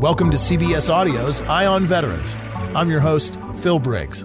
Welcome 0.00 0.30
to 0.30 0.38
CBS 0.38 0.88
Audio's 0.88 1.42
Eye 1.42 1.66
on 1.66 1.84
Veterans. 1.84 2.38
I'm 2.74 2.88
your 2.88 3.00
host, 3.00 3.38
Phil 3.56 3.78
Briggs. 3.78 4.24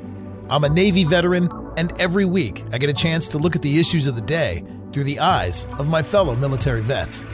I'm 0.49 0.63
a 0.63 0.69
Navy 0.69 1.03
veteran, 1.03 1.49
and 1.75 1.91
every 1.99 2.23
week 2.23 2.63
I 2.71 2.77
get 2.77 2.89
a 2.89 2.93
chance 2.93 3.27
to 3.27 3.37
look 3.37 3.57
at 3.57 3.61
the 3.61 3.77
issues 3.77 4.07
of 4.07 4.15
the 4.15 4.21
day 4.21 4.63
through 4.93 5.03
the 5.03 5.19
eyes 5.19 5.67
of 5.77 5.89
my 5.89 6.01
fellow 6.01 6.33
military 6.33 6.79
vets. 6.79 7.25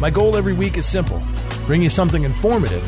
My 0.00 0.08
goal 0.08 0.34
every 0.34 0.54
week 0.54 0.78
is 0.78 0.86
simple 0.86 1.22
bring 1.66 1.82
you 1.82 1.90
something 1.90 2.22
informative 2.22 2.82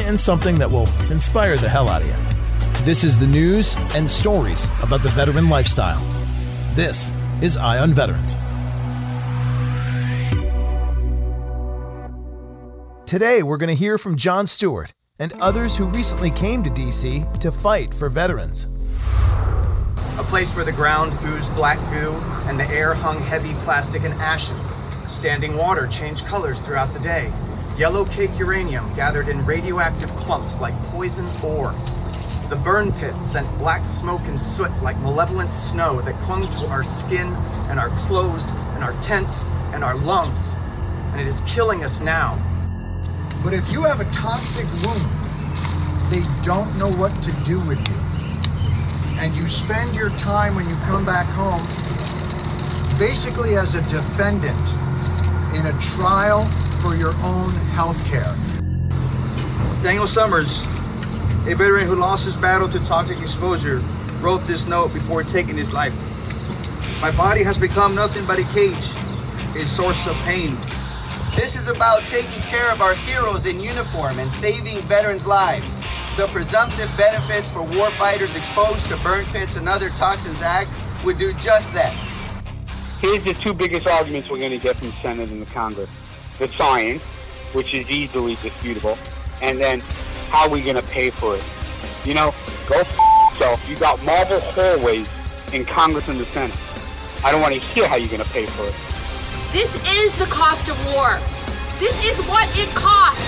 and 0.00 0.18
something 0.18 0.58
that 0.58 0.68
will 0.68 0.88
inspire 1.12 1.56
the 1.56 1.68
hell 1.68 1.88
out 1.88 2.02
of 2.02 2.08
you. 2.08 2.84
This 2.84 3.04
is 3.04 3.16
the 3.16 3.28
news 3.28 3.76
and 3.94 4.10
stories 4.10 4.66
about 4.82 5.04
the 5.04 5.10
veteran 5.10 5.50
lifestyle. 5.50 6.02
This 6.74 7.12
is 7.40 7.56
Eye 7.56 7.78
on 7.78 7.94
Veterans. 7.94 8.36
Today, 13.12 13.42
we're 13.42 13.58
going 13.58 13.68
to 13.68 13.74
hear 13.74 13.98
from 13.98 14.16
Jon 14.16 14.46
Stewart 14.46 14.94
and 15.18 15.34
others 15.34 15.76
who 15.76 15.84
recently 15.84 16.30
came 16.30 16.62
to 16.62 16.70
DC 16.70 17.40
to 17.40 17.52
fight 17.52 17.92
for 17.92 18.08
veterans. 18.08 18.68
A 20.16 20.24
place 20.28 20.56
where 20.56 20.64
the 20.64 20.72
ground 20.72 21.12
oozed 21.26 21.54
black 21.54 21.76
goo 21.90 22.14
and 22.48 22.58
the 22.58 22.66
air 22.70 22.94
hung 22.94 23.20
heavy 23.20 23.52
plastic 23.64 24.04
and 24.04 24.14
ashen. 24.14 24.56
Standing 25.08 25.58
water 25.58 25.86
changed 25.88 26.24
colors 26.24 26.62
throughout 26.62 26.94
the 26.94 27.00
day. 27.00 27.30
Yellow 27.76 28.06
cake 28.06 28.30
uranium 28.38 28.94
gathered 28.94 29.28
in 29.28 29.44
radioactive 29.44 30.08
clumps 30.16 30.58
like 30.58 30.74
poison 30.84 31.28
ore. 31.44 31.74
The 32.48 32.56
burn 32.56 32.94
pits 32.94 33.32
sent 33.32 33.58
black 33.58 33.84
smoke 33.84 34.22
and 34.22 34.40
soot 34.40 34.72
like 34.82 34.98
malevolent 35.00 35.52
snow 35.52 36.00
that 36.00 36.18
clung 36.22 36.48
to 36.48 36.66
our 36.68 36.82
skin 36.82 37.34
and 37.68 37.78
our 37.78 37.90
clothes 37.90 38.52
and 38.72 38.82
our 38.82 38.98
tents 39.02 39.44
and 39.74 39.84
our 39.84 39.96
lungs. 39.96 40.54
And 41.12 41.20
it 41.20 41.26
is 41.26 41.42
killing 41.42 41.84
us 41.84 42.00
now. 42.00 42.42
But 43.42 43.54
if 43.54 43.70
you 43.72 43.82
have 43.82 44.00
a 44.00 44.04
toxic 44.12 44.66
wound, 44.84 45.10
they 46.10 46.22
don't 46.42 46.76
know 46.78 46.90
what 46.92 47.12
to 47.22 47.32
do 47.44 47.58
with 47.60 47.78
you. 47.88 47.96
And 49.18 49.34
you 49.36 49.48
spend 49.48 49.94
your 49.94 50.10
time 50.10 50.54
when 50.54 50.68
you 50.68 50.76
come 50.86 51.04
back 51.04 51.26
home 51.26 51.62
basically 52.98 53.56
as 53.56 53.74
a 53.74 53.82
defendant 53.82 54.74
in 55.56 55.66
a 55.66 55.80
trial 55.80 56.46
for 56.80 56.94
your 56.94 57.14
own 57.16 57.50
health 57.74 58.04
care. 58.06 58.36
Daniel 59.82 60.06
Somers, 60.06 60.62
a 61.46 61.54
veteran 61.54 61.86
who 61.86 61.96
lost 61.96 62.24
his 62.24 62.36
battle 62.36 62.68
to 62.68 62.78
toxic 62.86 63.20
exposure, 63.20 63.82
wrote 64.20 64.46
this 64.46 64.66
note 64.66 64.94
before 64.94 65.24
taking 65.24 65.56
his 65.56 65.72
life. 65.72 65.94
My 67.00 67.10
body 67.10 67.42
has 67.42 67.58
become 67.58 67.94
nothing 67.94 68.24
but 68.24 68.38
a 68.38 68.44
cage, 68.44 68.92
a 69.56 69.64
source 69.64 70.06
of 70.06 70.14
pain. 70.18 70.56
This 71.34 71.56
is 71.56 71.68
about 71.68 72.02
taking 72.02 72.42
care 72.42 72.70
of 72.70 72.82
our 72.82 72.94
heroes 72.94 73.46
in 73.46 73.58
uniform 73.58 74.18
and 74.18 74.30
saving 74.30 74.82
veterans' 74.82 75.26
lives. 75.26 75.66
The 76.18 76.26
presumptive 76.28 76.90
benefits 76.98 77.48
for 77.48 77.60
warfighters 77.60 78.36
exposed 78.36 78.84
to 78.86 78.98
burn 78.98 79.24
pits 79.26 79.56
and 79.56 79.66
other 79.66 79.88
toxins 79.90 80.42
act 80.42 80.70
would 81.06 81.18
do 81.18 81.32
just 81.34 81.72
that. 81.72 81.92
Here's 83.00 83.24
the 83.24 83.32
two 83.32 83.54
biggest 83.54 83.86
arguments 83.86 84.28
we're 84.28 84.38
going 84.40 84.50
to 84.50 84.58
get 84.58 84.76
from 84.76 84.88
the 84.88 84.96
Senate 84.96 85.30
and 85.30 85.40
the 85.40 85.46
Congress. 85.46 85.88
The 86.38 86.48
science, 86.48 87.02
which 87.54 87.72
is 87.72 87.90
easily 87.90 88.34
disputable, 88.36 88.98
and 89.40 89.58
then 89.58 89.80
how 90.28 90.42
are 90.42 90.50
we 90.50 90.60
going 90.60 90.76
to 90.76 90.82
pay 90.82 91.08
for 91.08 91.36
it? 91.36 91.44
You 92.04 92.12
know, 92.12 92.34
go 92.68 92.80
f- 92.80 92.98
yourself. 93.32 93.66
You 93.70 93.76
got 93.76 94.04
marble 94.04 94.40
hallways 94.40 95.08
in 95.54 95.64
Congress 95.64 96.08
and 96.08 96.20
the 96.20 96.26
Senate. 96.26 96.56
I 97.24 97.32
don't 97.32 97.40
want 97.40 97.54
to 97.54 97.60
hear 97.60 97.88
how 97.88 97.96
you're 97.96 98.10
going 98.10 98.22
to 98.22 98.30
pay 98.30 98.44
for 98.44 98.64
it. 98.64 98.91
This 99.52 99.74
is 99.92 100.16
the 100.16 100.24
cost 100.24 100.70
of 100.70 100.82
war. 100.94 101.18
This 101.78 102.02
is 102.06 102.18
what 102.26 102.48
it 102.58 102.74
costs. 102.74 103.20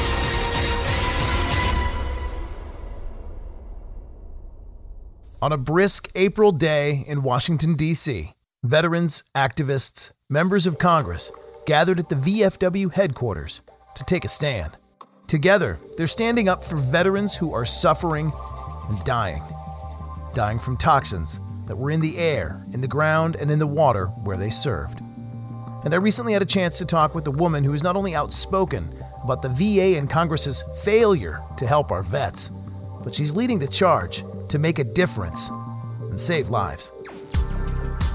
On 5.43 5.53
a 5.53 5.59
brisk 5.59 6.09
April 6.15 6.51
day 6.51 7.05
in 7.07 7.23
Washington, 7.23 7.75
D.C., 7.75 8.33
veterans, 8.63 9.23
activists, 9.35 10.13
members 10.31 10.67
of 10.67 10.79
Congress 10.79 11.31
gathered 11.67 11.99
at 11.99 12.09
the 12.09 12.15
VFW 12.15 12.91
headquarters 12.91 13.61
to 13.95 14.03
take 14.05 14.25
a 14.25 14.29
stand. 14.29 14.79
Together, 15.27 15.79
they're 15.99 16.07
standing 16.07 16.49
up 16.49 16.65
for 16.65 16.77
veterans 16.77 17.35
who 17.35 17.53
are 17.53 17.67
suffering 17.67 18.33
and 18.89 19.05
dying. 19.05 19.43
Dying 20.33 20.59
from 20.59 20.79
toxins 20.79 21.39
that 21.67 21.77
were 21.77 21.91
in 21.91 22.01
the 22.01 22.17
air, 22.17 22.65
in 22.73 22.81
the 22.81 22.89
ground, 22.89 23.37
and 23.37 23.51
in 23.51 23.59
the 23.59 23.67
water 23.67 24.07
where 24.07 24.39
they 24.39 24.49
served. 24.49 25.03
And 25.85 25.93
I 25.93 25.99
recently 25.99 26.33
had 26.33 26.41
a 26.41 26.47
chance 26.47 26.79
to 26.79 26.87
talk 26.87 27.15
with 27.15 27.27
a 27.27 27.31
woman 27.31 27.63
who 27.63 27.75
is 27.75 27.83
not 27.83 27.95
only 27.95 28.15
outspoken 28.15 28.89
about 29.23 29.43
the 29.43 29.51
VA 29.51 29.99
and 29.99 30.09
Congress's 30.09 30.65
failure 30.83 31.43
to 31.59 31.67
help 31.67 31.93
our 31.93 32.03
vets, 32.03 32.51
but 33.03 33.15
she's 33.15 33.35
leading 33.35 33.59
the 33.59 33.69
charge 33.69 34.25
to 34.49 34.59
make 34.59 34.79
a 34.79 34.85
difference 34.85 35.51
and 36.09 36.19
save 36.19 36.49
lives. 36.49 36.91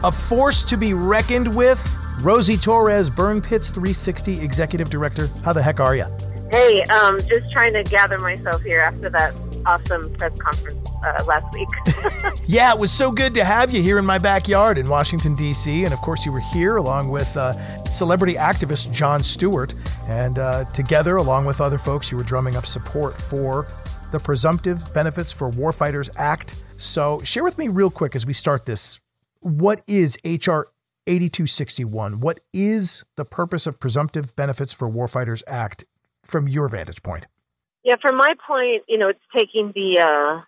A 0.04 0.12
force 0.12 0.64
to 0.64 0.78
be 0.78 0.94
reckoned 0.94 1.56
with. 1.56 1.80
Rosie 2.22 2.58
Torres, 2.58 3.10
Burn 3.10 3.40
Pits 3.40 3.70
360 3.70 4.42
Executive 4.42 4.90
Director. 4.90 5.28
How 5.44 5.54
the 5.54 5.62
heck 5.62 5.80
are 5.80 5.96
you? 5.96 6.06
Hey, 6.52 6.84
um, 6.86 7.20
just 7.20 7.52
trying 7.52 7.74
to 7.74 7.84
gather 7.84 8.18
myself 8.18 8.64
here 8.64 8.80
after 8.80 9.10
that 9.12 9.34
awesome 9.66 10.14
press 10.16 10.32
conference 10.40 10.80
uh, 11.04 11.24
last 11.26 11.54
week. 11.54 11.68
yeah, 12.48 12.72
it 12.72 12.80
was 12.80 12.92
so 12.92 13.12
good 13.12 13.34
to 13.36 13.44
have 13.44 13.72
you 13.72 13.82
here 13.82 13.98
in 13.98 14.06
my 14.06 14.18
backyard 14.18 14.78
in 14.78 14.88
Washington, 14.88 15.36
D.C. 15.36 15.86
And 15.86 15.94
of 15.94 16.02
course, 16.02 16.26
you 16.26 16.32
were 16.32 16.40
here 16.40 16.78
along 16.78 17.10
with 17.10 17.36
uh, 17.38 17.84
celebrity 17.86 18.36
activist 18.36 18.92
Jon 18.92 19.24
Stewart. 19.24 19.74
And 20.08 20.40
uh, 20.40 20.66
together, 20.66 21.18
along 21.18 21.46
with 21.46 21.62
other 21.62 21.78
folks, 21.78 22.12
you 22.12 22.18
were 22.18 22.24
drumming 22.24 22.56
up 22.56 22.66
support 22.66 23.20
for 23.24 23.68
the 24.12 24.20
Presumptive 24.20 24.94
Benefits 24.94 25.32
for 25.32 25.52
Warfighters 25.52 26.10
Act. 26.18 26.56
So, 26.78 27.22
share 27.24 27.44
with 27.44 27.58
me 27.58 27.68
real 27.68 27.90
quick 27.90 28.16
as 28.16 28.26
we 28.26 28.34
start 28.34 28.66
this 28.66 29.00
what 29.42 29.82
is 29.88 30.18
H.R. 30.24 30.68
8261? 31.08 32.20
What 32.20 32.40
is 32.54 33.04
the 33.16 33.26
purpose 33.26 33.66
of 33.66 33.80
Presumptive 33.80 34.36
Benefits 34.36 34.74
for 34.74 34.90
Warfighters 34.90 35.42
Act 35.48 35.86
from 36.24 36.48
your 36.48 36.68
vantage 36.68 37.02
point? 37.02 37.26
Yeah, 37.84 37.96
from 38.02 38.18
my 38.18 38.34
point, 38.46 38.84
you 38.88 38.98
know, 38.98 39.10
it's 39.10 39.20
taking 39.36 39.72
the 39.74 40.00
uh, 40.00 40.42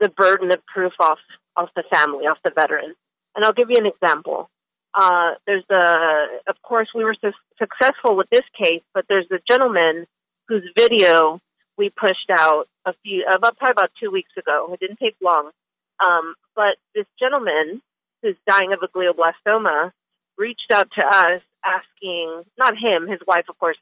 the 0.00 0.08
burden 0.08 0.52
of 0.52 0.64
proof 0.66 0.92
off 1.00 1.18
off 1.56 1.70
the 1.76 1.84
family, 1.92 2.26
off 2.26 2.38
the 2.44 2.52
veteran. 2.54 2.94
And 3.34 3.44
I'll 3.44 3.52
give 3.52 3.70
you 3.70 3.78
an 3.78 3.86
example. 3.86 4.50
Uh, 4.94 5.32
there's 5.46 5.64
a, 5.70 6.26
of 6.46 6.56
course, 6.62 6.88
we 6.94 7.02
were 7.02 7.16
su- 7.20 7.32
successful 7.58 8.16
with 8.16 8.28
this 8.30 8.44
case, 8.56 8.82
but 8.92 9.04
there's 9.08 9.26
a 9.32 9.40
gentleman 9.50 10.06
whose 10.46 10.62
video 10.76 11.40
we 11.76 11.90
pushed 11.90 12.30
out 12.30 12.68
a 12.86 12.94
few, 13.02 13.24
about 13.26 13.56
probably 13.58 13.72
about 13.72 13.90
two 14.00 14.10
weeks 14.10 14.30
ago. 14.38 14.70
It 14.72 14.80
didn't 14.80 15.00
take 15.00 15.16
long. 15.20 15.50
Um, 16.04 16.34
but 16.54 16.76
this 16.94 17.06
gentleman 17.18 17.82
who's 18.22 18.36
dying 18.48 18.72
of 18.72 18.80
a 18.82 18.88
glioblastoma 18.88 19.90
reached 20.38 20.70
out 20.72 20.88
to 20.98 21.06
us 21.06 21.42
asking, 21.64 22.44
not 22.58 22.74
him, 22.76 23.08
his 23.08 23.20
wife, 23.26 23.46
of 23.48 23.58
course, 23.58 23.76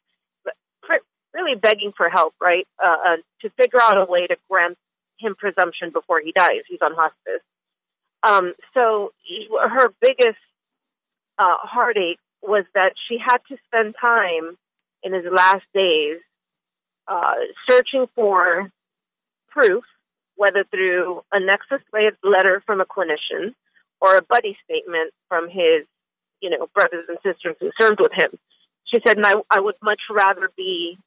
but 0.44 0.54
really 1.34 1.56
begging 1.56 1.92
for 1.96 2.08
help, 2.08 2.34
right? 2.40 2.66
Uh, 2.82 2.96
uh, 3.06 3.16
to 3.40 3.50
figure 3.50 3.80
out 3.82 3.96
a 3.96 4.04
way 4.04 4.26
to 4.26 4.36
grant 4.50 4.76
him 5.18 5.34
presumption 5.34 5.90
before 5.90 6.20
he 6.20 6.32
dies. 6.32 6.62
He's 6.68 6.82
on 6.82 6.94
hospice. 6.94 7.42
Um, 8.22 8.54
so 8.74 9.12
her 9.60 9.92
biggest 10.00 10.38
uh, 11.38 11.56
heartache 11.62 12.20
was 12.42 12.64
that 12.74 12.92
she 13.08 13.18
had 13.18 13.38
to 13.48 13.56
spend 13.66 13.94
time 14.00 14.56
in 15.02 15.12
his 15.12 15.24
last 15.30 15.64
days 15.74 16.18
uh, 17.08 17.34
searching 17.68 18.06
for 18.14 18.70
proof, 19.50 19.84
whether 20.36 20.64
through 20.70 21.22
a 21.32 21.40
nexus 21.40 21.80
letter 22.22 22.62
from 22.64 22.80
a 22.80 22.84
clinician 22.84 23.54
or 24.00 24.16
a 24.16 24.22
buddy 24.22 24.56
statement 24.64 25.12
from 25.28 25.48
his, 25.48 25.84
you 26.40 26.50
know, 26.50 26.68
brothers 26.74 27.04
and 27.08 27.18
sisters 27.24 27.56
who 27.60 27.70
served 27.80 28.00
with 28.00 28.12
him. 28.12 28.30
She 28.84 29.00
said, 29.06 29.16
and 29.16 29.26
I, 29.26 29.34
I 29.50 29.60
would 29.60 29.76
much 29.82 30.00
rather 30.10 30.50
be 30.56 30.98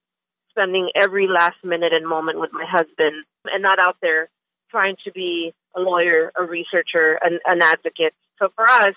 spending 0.55 0.89
every 0.95 1.27
last 1.27 1.57
minute 1.63 1.93
and 1.93 2.07
moment 2.07 2.39
with 2.39 2.51
my 2.53 2.65
husband 2.65 3.25
and 3.45 3.61
not 3.61 3.79
out 3.79 3.97
there 4.01 4.29
trying 4.71 4.95
to 5.03 5.11
be 5.11 5.53
a 5.75 5.79
lawyer, 5.79 6.31
a 6.39 6.43
researcher, 6.43 7.19
an, 7.21 7.39
an 7.45 7.61
advocate. 7.61 8.13
So 8.39 8.49
for 8.55 8.67
us, 8.67 8.95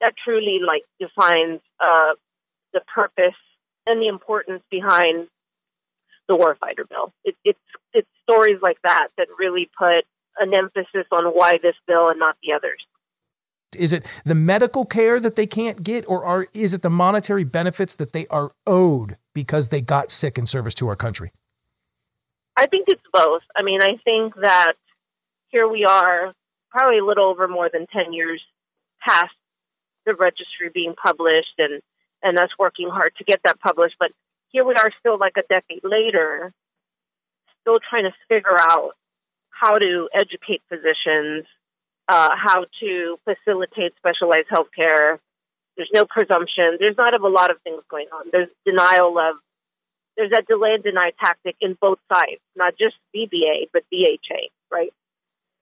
that 0.00 0.14
truly 0.22 0.58
like 0.64 0.82
defines 1.00 1.60
uh, 1.80 2.14
the 2.72 2.80
purpose 2.92 3.38
and 3.86 4.00
the 4.00 4.08
importance 4.08 4.62
behind 4.70 5.28
the 6.28 6.36
warfighter 6.36 6.88
bill. 6.88 7.12
It, 7.24 7.36
it's 7.44 7.58
it's 7.92 8.08
stories 8.22 8.58
like 8.62 8.78
that 8.82 9.08
that 9.16 9.28
really 9.38 9.70
put 9.78 10.04
an 10.38 10.54
emphasis 10.54 11.06
on 11.10 11.24
why 11.26 11.58
this 11.62 11.74
bill 11.86 12.10
and 12.10 12.18
not 12.18 12.36
the 12.42 12.52
others. 12.52 12.80
Is 13.76 13.92
it 13.92 14.04
the 14.24 14.34
medical 14.34 14.84
care 14.84 15.20
that 15.20 15.36
they 15.36 15.46
can't 15.46 15.82
get, 15.82 16.04
or 16.08 16.24
are 16.24 16.46
is 16.54 16.74
it 16.74 16.82
the 16.82 16.90
monetary 16.90 17.44
benefits 17.44 17.94
that 17.96 18.12
they 18.12 18.26
are 18.28 18.52
owed 18.66 19.16
because 19.42 19.68
they 19.68 19.80
got 19.80 20.10
sick 20.10 20.36
in 20.38 20.46
service 20.46 20.74
to 20.74 20.88
our 20.88 20.96
country? 20.96 21.30
I 22.56 22.66
think 22.66 22.86
it's 22.88 23.02
both. 23.12 23.42
I 23.56 23.62
mean, 23.62 23.82
I 23.82 23.96
think 24.04 24.34
that 24.42 24.74
here 25.48 25.68
we 25.68 25.84
are, 25.84 26.32
probably 26.70 26.98
a 26.98 27.04
little 27.04 27.26
over 27.26 27.46
more 27.46 27.70
than 27.72 27.86
ten 27.86 28.12
years 28.12 28.42
past 29.06 29.34
the 30.04 30.14
registry 30.14 30.70
being 30.74 30.94
published, 31.00 31.54
and 31.58 31.80
and 32.22 32.38
us 32.38 32.50
working 32.58 32.88
hard 32.90 33.12
to 33.18 33.24
get 33.24 33.40
that 33.44 33.60
published. 33.60 33.94
But 33.98 34.10
here 34.48 34.64
we 34.64 34.74
are, 34.74 34.90
still 34.98 35.18
like 35.18 35.36
a 35.38 35.42
decade 35.48 35.84
later, 35.84 36.52
still 37.60 37.78
trying 37.88 38.04
to 38.04 38.12
figure 38.28 38.58
out 38.58 38.92
how 39.50 39.74
to 39.74 40.08
educate 40.14 40.62
physicians 40.68 41.46
uh, 42.08 42.30
how 42.34 42.64
to 42.80 43.18
facilitate 43.24 43.92
specialized 43.96 44.46
health 44.48 44.68
care. 44.74 45.20
There's 45.78 45.90
no 45.94 46.04
presumption. 46.04 46.76
There's 46.78 46.98
not 46.98 47.18
a 47.18 47.26
lot 47.26 47.50
of 47.50 47.56
things 47.62 47.80
going 47.90 48.08
on. 48.12 48.26
There's 48.30 48.50
denial 48.66 49.18
of, 49.18 49.36
there's 50.16 50.32
that 50.32 50.46
delay 50.46 50.74
and 50.74 50.82
deny 50.82 51.12
tactic 51.18 51.56
in 51.60 51.78
both 51.80 51.98
sides, 52.12 52.42
not 52.54 52.74
just 52.78 52.96
VBA, 53.16 53.70
but 53.72 53.84
VHA, 53.90 54.50
right? 54.70 54.92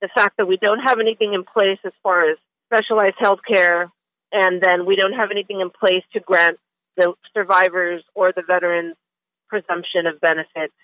The 0.01 0.09
fact 0.15 0.39
that 0.39 0.49
we 0.49 0.57
don't 0.57 0.81
have 0.81 0.99
anything 0.99 1.35
in 1.35 1.45
place 1.45 1.79
as 1.85 1.93
far 2.03 2.29
as 2.29 2.39
specialized 2.67 3.17
health 3.19 3.41
care, 3.47 3.93
and 4.33 4.61
then 4.61 4.87
we 4.87 4.97
don't 4.97 5.13
have 5.13 5.31
anything 5.31 5.61
in 5.61 5.71
place 5.71 6.03
to 6.15 6.21
grant 6.21 6.59
the 6.97 7.13
survivors 7.33 8.03
or 8.15 8.33
the 8.33 8.43
veterans 8.45 8.97
presumption 9.49 10.07
of 10.07 10.21
benefits, 10.21 10.75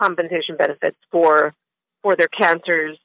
compensation 0.00 0.56
benefits 0.56 0.96
for 1.12 1.54
for 2.02 2.16
their 2.16 2.28
cancers 2.28 2.98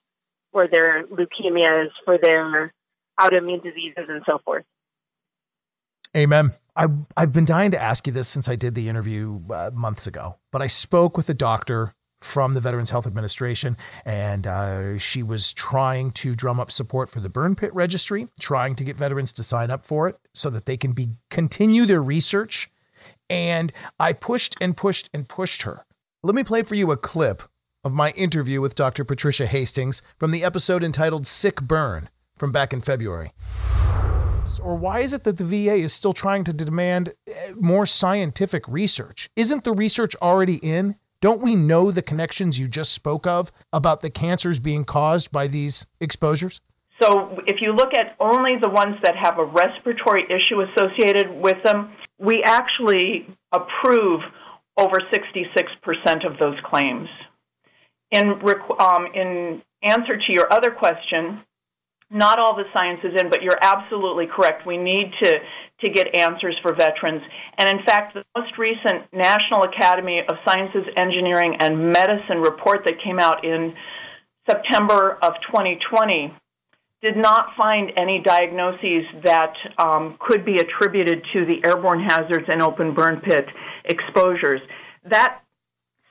for 0.56 0.70
their 0.70 1.06
leukemias, 1.08 1.90
for 2.06 2.18
their 2.18 2.74
autoimmune 3.20 3.62
diseases, 3.62 4.06
and 4.08 4.22
so 4.26 4.40
forth. 4.46 4.64
Amen. 6.16 6.54
I, 6.76 6.88
I've 7.18 7.32
been 7.32 7.46
dying 7.46 7.72
to 7.72 7.82
ask 7.82 8.08
you 8.08 8.14
this 8.14 8.28
since 8.28 8.48
I 8.48 8.56
did 8.56 8.76
the 8.76 8.90
interview 8.90 9.40
uh, 9.50 9.72
months 9.74 10.08
ago, 10.08 10.38
but 10.52 10.62
I 10.62 10.68
spoke 10.68 11.18
with 11.18 11.30
a 11.30 11.34
doctor 11.34 11.94
from 12.22 12.54
the 12.54 12.62
Veterans 12.62 12.90
Health 12.90 13.06
Administration, 13.06 13.78
and 14.04 14.48
uh, 14.48 14.98
she 14.98 15.24
was 15.24 15.54
trying 15.54 16.12
to 16.12 16.36
drum 16.36 16.60
up 16.60 16.72
support 16.72 17.10
for 17.10 17.20
the 17.20 17.30
burn 17.30 17.56
pit 17.56 17.74
registry, 17.74 18.28
trying 18.40 18.76
to 18.76 18.84
get 18.84 18.98
veterans 18.98 19.32
to 19.34 19.44
sign 19.44 19.70
up 19.70 19.86
for 19.86 20.08
it 20.08 20.18
so 20.34 20.50
that 20.50 20.66
they 20.66 20.78
can 20.78 20.94
be 20.94 21.10
continue 21.30 21.86
their 21.86 22.02
research. 22.02 22.70
And 23.30 23.72
I 24.00 24.14
pushed 24.14 24.56
and 24.60 24.76
pushed 24.76 25.10
and 25.14 25.28
pushed 25.28 25.64
her. 25.64 25.86
Let 26.24 26.36
me 26.36 26.44
play 26.44 26.64
for 26.64 26.76
you 26.76 26.92
a 26.92 26.98
clip 26.98 27.44
of 27.84 27.92
my 27.92 28.12
interview 28.12 28.62
with 28.62 28.76
Dr. 28.76 29.04
Patricia 29.04 29.46
Hastings 29.46 30.02
from 30.18 30.32
the 30.32 30.44
episode 30.44 30.84
entitled 30.84 31.28
Sick 31.28 31.62
Burn 31.62 32.10
from 32.38 32.52
back 32.52 32.74
in 32.74 32.82
February. 32.82 33.32
Or 34.62 34.76
why 34.76 35.00
is 35.00 35.14
it 35.14 35.24
that 35.24 35.38
the 35.38 35.44
VA 35.44 35.74
is 35.74 35.94
still 35.94 36.14
trying 36.14 36.44
to 36.46 36.54
demand 36.54 37.14
eh, 37.28 37.54
more 37.56 37.86
scientific 37.86 38.68
research? 38.68 39.30
Isn't 39.36 39.64
the 39.64 39.74
research 39.74 40.16
already 40.22 40.56
in? 40.58 40.96
Don't 41.22 41.42
we 41.42 41.56
know 41.56 41.92
the 41.92 42.02
connections 42.02 42.60
you 42.60 42.68
just 42.68 42.94
spoke 42.94 43.26
of 43.26 43.52
about 43.74 44.02
the 44.02 44.10
cancers 44.10 44.60
being 44.60 44.86
caused 44.86 45.32
by 45.32 45.48
these 45.48 45.86
exposures? 46.00 46.62
So, 47.02 47.40
if 47.48 47.62
you 47.62 47.74
look 47.74 47.94
at 47.94 48.16
only 48.20 48.56
the 48.62 48.70
ones 48.70 48.96
that 49.04 49.16
have 49.18 49.38
a 49.38 49.44
respiratory 49.44 50.24
issue 50.30 50.62
associated 50.62 51.30
with 51.30 51.62
them, 51.64 51.92
we 52.20 52.42
actually 52.44 53.28
approve 53.52 54.22
over 54.78 55.00
66% 55.12 56.26
of 56.26 56.38
those 56.40 56.56
claims. 56.64 57.10
In, 58.12 58.40
um, 58.80 59.08
in 59.14 59.62
answer 59.84 60.18
to 60.18 60.34
your 60.34 60.52
other 60.54 60.72
question, 60.72 61.42
not 62.12 62.40
all 62.40 62.56
the 62.56 62.66
science 62.74 63.00
is 63.04 63.20
in, 63.20 63.30
but 63.30 63.42
you're 63.42 63.58
absolutely 63.62 64.28
correct. 64.28 64.66
We 64.66 64.78
need 64.78 65.12
to, 65.22 65.40
to 65.82 65.90
get 65.90 66.16
answers 66.16 66.56
for 66.62 66.74
veterans. 66.74 67.22
And 67.58 67.68
in 67.68 67.86
fact, 67.86 68.14
the 68.14 68.24
most 68.38 68.58
recent 68.58 69.12
National 69.12 69.64
Academy 69.64 70.20
of 70.20 70.38
Sciences, 70.46 70.86
Engineering, 70.98 71.56
and 71.60 71.92
Medicine 71.92 72.40
report 72.42 72.86
that 72.86 72.96
came 73.04 73.20
out 73.20 73.44
in 73.44 73.74
September 74.50 75.18
of 75.22 75.34
2020 75.52 76.34
did 77.02 77.18
not 77.18 77.50
find 77.58 77.92
any 77.98 78.22
diagnoses 78.24 79.04
that 79.24 79.54
um, 79.78 80.18
could 80.20 80.46
be 80.46 80.58
attributed 80.58 81.24
to 81.34 81.46
the 81.46 81.64
airborne 81.66 82.04
hazards 82.04 82.46
and 82.48 82.62
open 82.62 82.94
burn 82.94 83.22
pit 83.22 83.46
exposures. 83.86 84.62
That 85.10 85.42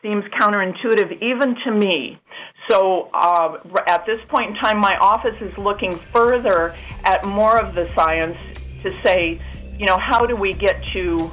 seems 0.04 0.22
counterintuitive 0.38 1.20
even 1.22 1.56
to 1.64 1.72
me. 1.72 2.20
So 2.68 3.08
uh, 3.14 3.56
at 3.88 4.04
this 4.04 4.20
point 4.28 4.50
in 4.50 4.56
time, 4.56 4.78
my 4.78 4.96
office 4.98 5.40
is 5.40 5.56
looking 5.56 5.92
further 5.92 6.76
at 7.04 7.24
more 7.24 7.58
of 7.58 7.74
the 7.74 7.90
science 7.94 8.36
to 8.82 8.90
say, 9.02 9.40
you 9.78 9.86
know, 9.86 9.98
how 9.98 10.26
do 10.26 10.36
we 10.36 10.52
get 10.52 10.84
to 10.92 11.32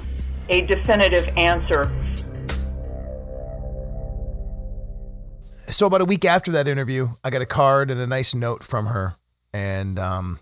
a 0.50 0.62
definitive 0.62 1.28
answer? 1.38 1.84
So 5.70 5.86
about 5.86 6.02
a 6.02 6.06
week 6.06 6.26
after 6.26 6.52
that 6.54 6.68
interview, 6.68 7.10
I 7.24 7.30
got 7.30 7.42
a 7.42 7.46
card 7.46 7.92
and 7.92 8.00
a 8.00 8.08
nice 8.08 8.34
note 8.34 8.64
from 8.64 8.88
her, 8.88 9.16
and 9.54 9.98
um, 10.00 10.40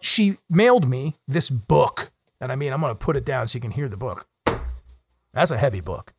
she 0.00 0.36
mailed 0.48 0.88
me 0.88 1.18
this 1.26 1.50
book. 1.50 2.10
And 2.40 2.52
I 2.52 2.56
mean, 2.56 2.72
I'm 2.72 2.80
going 2.80 2.90
to 2.90 2.94
put 2.94 3.16
it 3.16 3.24
down 3.24 3.48
so 3.48 3.56
you 3.56 3.60
can 3.60 3.70
hear 3.70 3.88
the 3.88 3.96
book. 3.96 4.26
That's 5.32 5.50
a 5.50 5.58
heavy 5.58 5.80
book. 5.80 6.14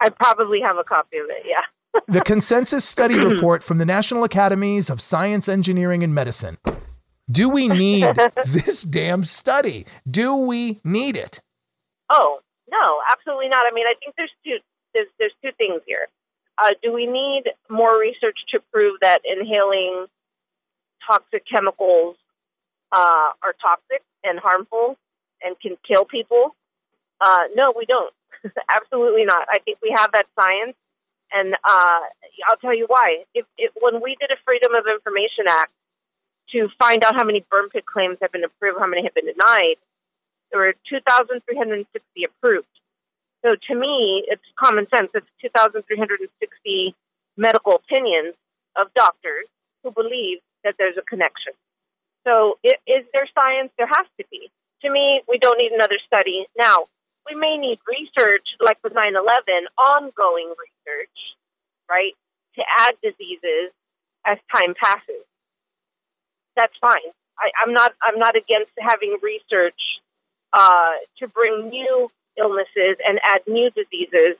I 0.00 0.10
probably 0.10 0.60
have 0.60 0.76
a 0.76 0.84
copy 0.84 1.18
of 1.18 1.26
it. 1.28 1.44
Yeah. 1.46 2.00
the 2.08 2.20
consensus 2.20 2.84
study 2.84 3.18
report 3.18 3.62
from 3.62 3.78
the 3.78 3.86
National 3.86 4.24
Academies 4.24 4.90
of 4.90 5.00
Science, 5.00 5.48
Engineering, 5.48 6.02
and 6.02 6.14
Medicine. 6.14 6.58
Do 7.30 7.48
we 7.48 7.68
need 7.68 8.06
this 8.46 8.82
damn 8.82 9.24
study? 9.24 9.86
Do 10.08 10.34
we 10.36 10.80
need 10.84 11.16
it? 11.16 11.40
Oh 12.10 12.40
no, 12.70 12.98
absolutely 13.10 13.48
not. 13.48 13.64
I 13.70 13.74
mean, 13.74 13.86
I 13.86 13.94
think 13.98 14.14
there's 14.16 14.30
two 14.44 14.58
there's 14.94 15.08
there's 15.18 15.32
two 15.42 15.50
things 15.58 15.82
here. 15.86 16.08
Uh, 16.62 16.70
do 16.82 16.92
we 16.92 17.06
need 17.06 17.44
more 17.68 17.98
research 17.98 18.38
to 18.50 18.60
prove 18.72 18.98
that 19.02 19.20
inhaling 19.24 20.06
toxic 21.06 21.44
chemicals 21.50 22.16
uh, 22.92 23.30
are 23.42 23.54
toxic 23.60 24.02
and 24.24 24.38
harmful 24.38 24.96
and 25.42 25.58
can 25.60 25.76
kill 25.86 26.04
people? 26.04 26.54
Uh, 27.20 27.44
no, 27.54 27.74
we 27.76 27.84
don't. 27.84 28.12
Absolutely 28.74 29.24
not. 29.24 29.46
I 29.50 29.58
think 29.60 29.78
we 29.82 29.94
have 29.96 30.12
that 30.12 30.26
science, 30.38 30.76
and 31.32 31.54
uh, 31.54 32.00
I'll 32.48 32.60
tell 32.60 32.74
you 32.74 32.86
why. 32.88 33.24
If, 33.34 33.46
if 33.58 33.72
when 33.80 34.02
we 34.02 34.16
did 34.20 34.30
a 34.30 34.36
Freedom 34.44 34.74
of 34.74 34.84
Information 34.86 35.46
Act 35.48 35.72
to 36.52 36.68
find 36.78 37.02
out 37.04 37.16
how 37.16 37.24
many 37.24 37.44
burn 37.50 37.68
pit 37.68 37.84
claims 37.86 38.18
have 38.22 38.32
been 38.32 38.44
approved, 38.44 38.78
how 38.78 38.86
many 38.86 39.02
have 39.02 39.14
been 39.14 39.26
denied, 39.26 39.76
there 40.50 40.60
were 40.60 40.74
2,360 40.88 42.24
approved. 42.24 42.66
So 43.44 43.56
to 43.68 43.74
me, 43.74 44.24
it's 44.28 44.42
common 44.58 44.86
sense. 44.94 45.10
It's 45.14 45.26
2,360 45.42 46.94
medical 47.36 47.74
opinions 47.74 48.34
of 48.76 48.88
doctors 48.94 49.46
who 49.82 49.90
believe 49.90 50.38
that 50.64 50.74
there's 50.78 50.96
a 50.98 51.02
connection. 51.02 51.52
So, 52.26 52.58
is 52.64 53.04
there 53.12 53.28
science? 53.34 53.70
There 53.78 53.86
has 53.86 54.06
to 54.18 54.24
be. 54.30 54.50
To 54.82 54.90
me, 54.90 55.22
we 55.28 55.38
don't 55.38 55.58
need 55.58 55.70
another 55.72 55.98
study. 56.06 56.46
Now, 56.58 56.86
we 57.28 57.38
may 57.38 57.56
need 57.56 57.78
research 57.86 58.46
like 58.60 58.78
with 58.82 58.94
9 58.94 59.14
11, 59.14 59.22
ongoing 59.78 60.48
research, 60.50 61.16
right, 61.90 62.14
to 62.54 62.62
add 62.80 62.94
diseases 63.02 63.72
as 64.24 64.38
time 64.54 64.74
passes. 64.74 65.24
That's 66.56 66.74
fine. 66.80 67.12
I, 67.38 67.50
I'm 67.62 67.72
not 67.72 67.92
I'm 68.02 68.18
not 68.18 68.34
against 68.36 68.72
having 68.78 69.18
research 69.22 69.78
uh, 70.52 70.92
to 71.18 71.28
bring 71.28 71.68
new 71.68 72.08
illnesses 72.38 72.96
and 73.06 73.20
add 73.22 73.42
new 73.46 73.70
diseases 73.70 74.36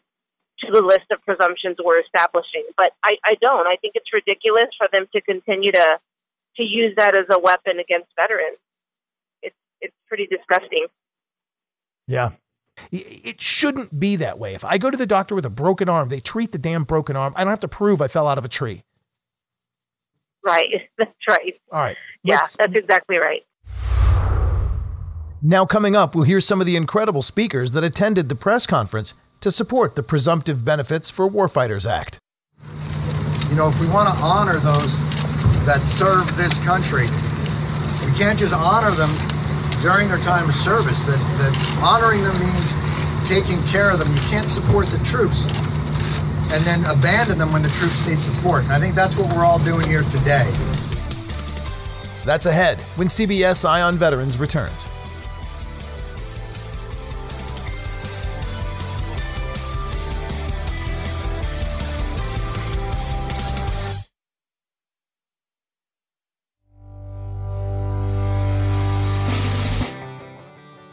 to 0.61 0.73
the 0.73 0.81
list 0.81 1.05
of 1.13 1.21
presumptions 1.25 1.77
we're 1.83 2.01
establishing. 2.01 2.65
But 2.77 2.93
I, 3.05 3.17
I 3.25 3.35
don't. 3.41 3.67
I 3.67 3.77
think 3.77 3.93
it's 3.95 4.13
ridiculous 4.13 4.69
for 4.79 4.89
them 4.91 5.07
to 5.15 5.21
continue 5.21 5.73
to 5.73 5.99
to 6.57 6.63
use 6.63 6.95
that 6.97 7.15
as 7.15 7.27
a 7.31 7.39
weapon 7.39 7.79
against 7.79 8.09
veterans. 8.17 8.59
It's 9.43 9.57
it's 9.81 9.97
pretty 10.09 10.27
disgusting. 10.27 10.87
Yeah. 12.07 12.31
It 12.93 13.41
shouldn't 13.41 13.99
be 13.99 14.17
that 14.17 14.39
way. 14.39 14.55
If 14.55 14.65
I 14.65 14.79
go 14.79 14.91
to 14.91 14.97
the 14.97 15.07
doctor 15.07 15.35
with 15.35 15.47
a 15.47 15.51
broken 15.51 15.89
arm, 15.89 16.09
they 16.09 16.21
treat 16.21 16.53
the 16.53 16.59
damn 16.59 16.85
broken 16.85 17.17
arm. 17.17 17.33
I 17.37 17.43
don't 17.43 17.51
have 17.51 17.61
to 17.61 17.69
prove 17.69 18.01
I 18.01 18.09
fell 18.09 18.29
out 18.29 18.39
of 18.39 18.45
a 18.45 18.49
tree. 18.49 18.85
Right. 20.45 20.65
That's 20.99 21.11
right. 21.29 21.55
All 21.73 21.81
right. 21.81 21.97
Yeah, 22.23 22.47
that's 22.59 22.75
exactly 22.75 23.19
right. 23.19 23.45
Now, 25.43 25.65
coming 25.65 25.95
up, 25.95 26.15
we'll 26.15 26.25
hear 26.25 26.41
some 26.41 26.61
of 26.61 26.67
the 26.67 26.75
incredible 26.75 27.23
speakers 27.23 27.71
that 27.73 27.85
attended 27.85 28.29
the 28.29 28.35
press 28.35 28.67
conference 28.67 29.15
to 29.43 29.53
support 29.53 29.95
the 29.95 30.03
Presumptive 30.03 30.65
Benefits 30.65 31.09
for 31.09 31.29
Warfighters 31.31 31.89
Act. 31.89 32.19
You 33.49 33.55
know, 33.55 33.69
if 33.69 33.81
we 33.81 33.87
want 33.87 34.13
to 34.13 34.21
honor 34.21 34.59
those 34.59 34.99
that 35.67 35.83
serve 35.85 36.37
this 36.37 36.59
country, 36.65 37.07
we 38.05 38.19
can't 38.19 38.39
just 38.39 38.55
honor 38.55 38.91
them 38.91 39.11
during 39.83 40.09
their 40.09 40.19
time 40.19 40.49
of 40.49 40.55
service. 40.55 41.05
That, 41.05 41.19
that 41.39 41.79
honoring 41.83 42.23
them 42.23 42.39
means 42.41 42.77
taking 43.29 43.63
care 43.65 43.91
of 43.91 43.99
them. 43.99 44.13
You 44.13 44.21
can't 44.23 44.49
support 44.49 44.87
the 44.89 44.99
troops 45.05 45.45
and 46.53 46.63
then 46.65 46.85
abandon 46.87 47.39
them 47.39 47.53
when 47.53 47.63
the 47.63 47.69
troops 47.71 48.07
need 48.07 48.21
support. 48.21 48.65
And 48.65 48.73
I 48.73 48.79
think 48.79 48.95
that's 48.95 49.17
what 49.17 49.35
we're 49.35 49.45
all 49.45 49.59
doing 49.59 49.87
here 49.89 50.03
today. 50.05 50.51
That's 52.25 52.47
ahead 52.47 52.79
when 52.97 53.09
CBS 53.09 53.65
Eye 53.65 53.83
on 53.83 53.97
Veterans 53.97 54.39
returns. 54.39 54.89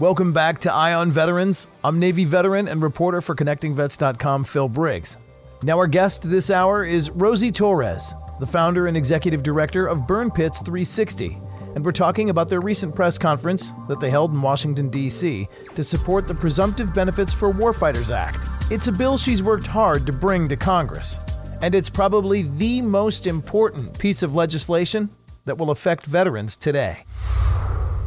Welcome 0.03 0.33
back 0.33 0.60
to 0.60 0.74
Eye 0.74 0.95
on 0.95 1.13
Veterans. 1.13 1.69
I'm 1.81 1.98
Navy 1.98 2.25
veteran 2.25 2.67
and 2.67 2.83
reporter 2.83 3.22
for 3.22 3.36
ConnectingVets.com, 3.36 4.43
Phil 4.43 4.67
Briggs. 4.67 5.15
Now, 5.62 5.77
our 5.77 5.88
guest 5.88 6.29
this 6.29 6.50
hour 6.50 6.83
is 6.83 7.10
Rosie 7.12 7.53
Torres, 7.53 8.13
the 8.41 8.45
founder 8.45 8.88
and 8.88 8.98
executive 8.98 9.43
director 9.43 9.88
of 9.88 10.05
Burn 10.05 10.29
Pits 10.29 10.60
360. 10.60 11.39
And 11.75 11.86
we're 11.86 11.93
talking 11.93 12.31
about 12.31 12.50
their 12.50 12.60
recent 12.60 12.93
press 12.93 13.17
conference 13.17 13.72
that 13.88 14.01
they 14.01 14.10
held 14.10 14.33
in 14.33 14.41
Washington, 14.41 14.89
D.C. 14.89 15.48
to 15.74 15.83
support 15.86 16.27
the 16.27 16.36
Presumptive 16.36 16.93
Benefits 16.93 17.31
for 17.31 17.53
Warfighters 17.53 18.13
Act. 18.13 18.45
It's 18.69 18.88
a 18.88 18.91
bill 18.91 19.17
she's 19.17 19.41
worked 19.41 19.67
hard 19.67 20.05
to 20.05 20.12
bring 20.12 20.50
to 20.50 20.57
Congress. 20.57 21.22
And 21.62 21.74
it's 21.74 21.89
probably 21.89 22.41
the 22.41 22.81
most 22.81 23.25
important 23.25 23.98
piece 23.98 24.22
of 24.22 24.36
legislation 24.36 25.12
that 25.45 25.57
will 25.57 25.72
affect 25.72 26.07
veterans 26.07 26.57
today 26.57 27.05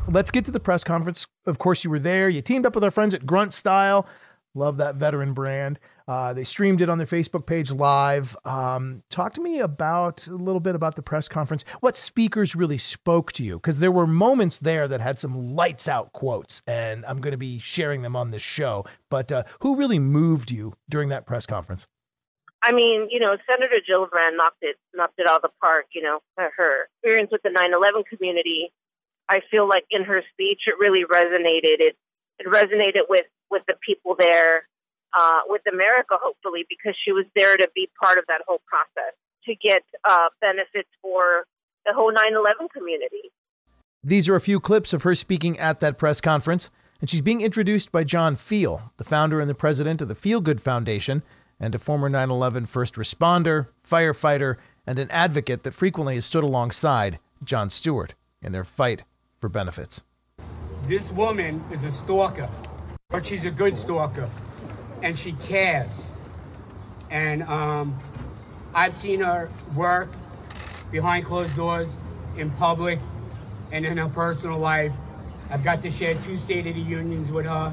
let's 0.08 0.30
get 0.30 0.44
to 0.46 0.50
the 0.50 0.60
press 0.60 0.84
conference. 0.84 1.26
Of 1.46 1.58
course, 1.58 1.84
you 1.84 1.90
were 1.90 1.98
there. 1.98 2.28
You 2.28 2.42
teamed 2.42 2.66
up 2.66 2.74
with 2.74 2.84
our 2.84 2.90
friends 2.90 3.14
at 3.14 3.26
Grunt 3.26 3.52
Style. 3.52 4.06
Love 4.54 4.78
that 4.78 4.94
veteran 4.94 5.34
brand. 5.34 5.78
Uh, 6.08 6.32
they 6.32 6.44
streamed 6.44 6.80
it 6.80 6.88
on 6.88 6.96
their 6.96 7.06
Facebook 7.06 7.44
page 7.44 7.70
live. 7.70 8.34
Um, 8.46 9.02
talk 9.10 9.34
to 9.34 9.40
me 9.42 9.58
about 9.58 10.26
a 10.26 10.34
little 10.34 10.60
bit 10.60 10.74
about 10.74 10.96
the 10.96 11.02
press 11.02 11.28
conference. 11.28 11.62
What 11.80 11.96
speakers 11.96 12.56
really 12.56 12.78
spoke 12.78 13.32
to 13.32 13.44
you? 13.44 13.56
Because 13.56 13.80
there 13.80 13.92
were 13.92 14.06
moments 14.06 14.60
there 14.60 14.88
that 14.88 15.00
had 15.00 15.18
some 15.18 15.54
lights 15.54 15.88
out 15.88 16.12
quotes, 16.14 16.62
and 16.66 17.04
I'm 17.04 17.20
going 17.20 17.32
to 17.32 17.38
be 17.38 17.58
sharing 17.58 18.00
them 18.00 18.16
on 18.16 18.30
this 18.30 18.40
show. 18.40 18.86
But 19.10 19.30
uh, 19.30 19.42
who 19.60 19.76
really 19.76 19.98
moved 19.98 20.50
you 20.50 20.74
during 20.88 21.10
that 21.10 21.26
press 21.26 21.44
conference? 21.44 21.86
I 22.62 22.72
mean, 22.72 23.08
you 23.10 23.20
know, 23.20 23.36
Senator 23.46 23.76
Gillibrand 23.88 24.36
knocked 24.36 24.62
it 24.62 24.76
knocked 24.94 25.18
it 25.18 25.28
out 25.28 25.36
of 25.36 25.42
the 25.42 25.50
park. 25.60 25.86
You 25.94 26.02
know, 26.02 26.20
her 26.38 26.88
experience 26.94 27.30
with 27.30 27.42
the 27.42 27.50
9/11 27.50 28.04
community 28.06 28.72
I 29.28 29.40
feel 29.50 29.68
like 29.68 29.84
in 29.90 30.04
her 30.04 30.22
speech 30.32 30.62
it 30.66 30.74
really 30.78 31.04
resonated. 31.04 31.80
It 31.80 31.96
it 32.38 32.46
resonated 32.46 33.08
with 33.08 33.26
with 33.50 33.62
the 33.66 33.74
people 33.84 34.16
there, 34.18 34.68
uh, 35.14 35.40
with 35.46 35.62
America, 35.72 36.16
hopefully, 36.20 36.66
because 36.68 36.94
she 37.04 37.12
was 37.12 37.24
there 37.34 37.56
to 37.56 37.68
be 37.74 37.88
part 38.02 38.18
of 38.18 38.24
that 38.28 38.42
whole 38.46 38.60
process 38.66 39.14
to 39.44 39.54
get 39.54 39.82
uh, 40.04 40.28
benefits 40.40 40.88
for 41.00 41.46
the 41.84 41.92
whole 41.92 42.12
9/11 42.12 42.70
community. 42.72 43.30
These 44.02 44.28
are 44.28 44.36
a 44.36 44.40
few 44.40 44.60
clips 44.60 44.92
of 44.92 45.02
her 45.02 45.14
speaking 45.14 45.58
at 45.58 45.80
that 45.80 45.98
press 45.98 46.20
conference, 46.20 46.70
and 47.00 47.10
she's 47.10 47.22
being 47.22 47.40
introduced 47.40 47.90
by 47.90 48.04
John 48.04 48.36
Feal, 48.36 48.92
the 48.96 49.04
founder 49.04 49.40
and 49.40 49.50
the 49.50 49.54
president 49.54 50.02
of 50.02 50.08
the 50.08 50.14
FealGood 50.14 50.60
Foundation, 50.60 51.22
and 51.58 51.74
a 51.74 51.78
former 51.78 52.08
9/11 52.08 52.66
first 52.66 52.94
responder, 52.94 53.68
firefighter, 53.88 54.56
and 54.86 54.98
an 54.98 55.10
advocate 55.10 55.62
that 55.62 55.74
frequently 55.74 56.14
has 56.16 56.24
stood 56.24 56.44
alongside 56.44 57.18
Jon 57.42 57.70
Stewart 57.70 58.14
in 58.42 58.52
their 58.52 58.64
fight 58.64 59.02
for 59.46 59.50
benefits. 59.50 60.02
This 60.88 61.12
woman 61.12 61.62
is 61.70 61.84
a 61.84 61.92
stalker, 61.92 62.48
but 63.10 63.24
she's 63.24 63.44
a 63.44 63.50
good 63.50 63.76
stalker, 63.76 64.28
and 65.02 65.16
she 65.16 65.32
cares. 65.34 65.92
And 67.10 67.44
um, 67.44 67.96
I've 68.74 68.96
seen 68.96 69.20
her 69.20 69.48
work 69.76 70.08
behind 70.90 71.26
closed 71.26 71.54
doors, 71.54 71.88
in 72.36 72.50
public, 72.52 72.98
and 73.70 73.86
in 73.86 73.98
her 73.98 74.08
personal 74.08 74.58
life. 74.58 74.92
I've 75.48 75.62
got 75.62 75.80
to 75.82 75.92
share 75.92 76.14
two 76.24 76.38
State 76.38 76.66
of 76.66 76.74
the 76.74 76.80
Unions 76.80 77.30
with 77.30 77.46
her, 77.46 77.72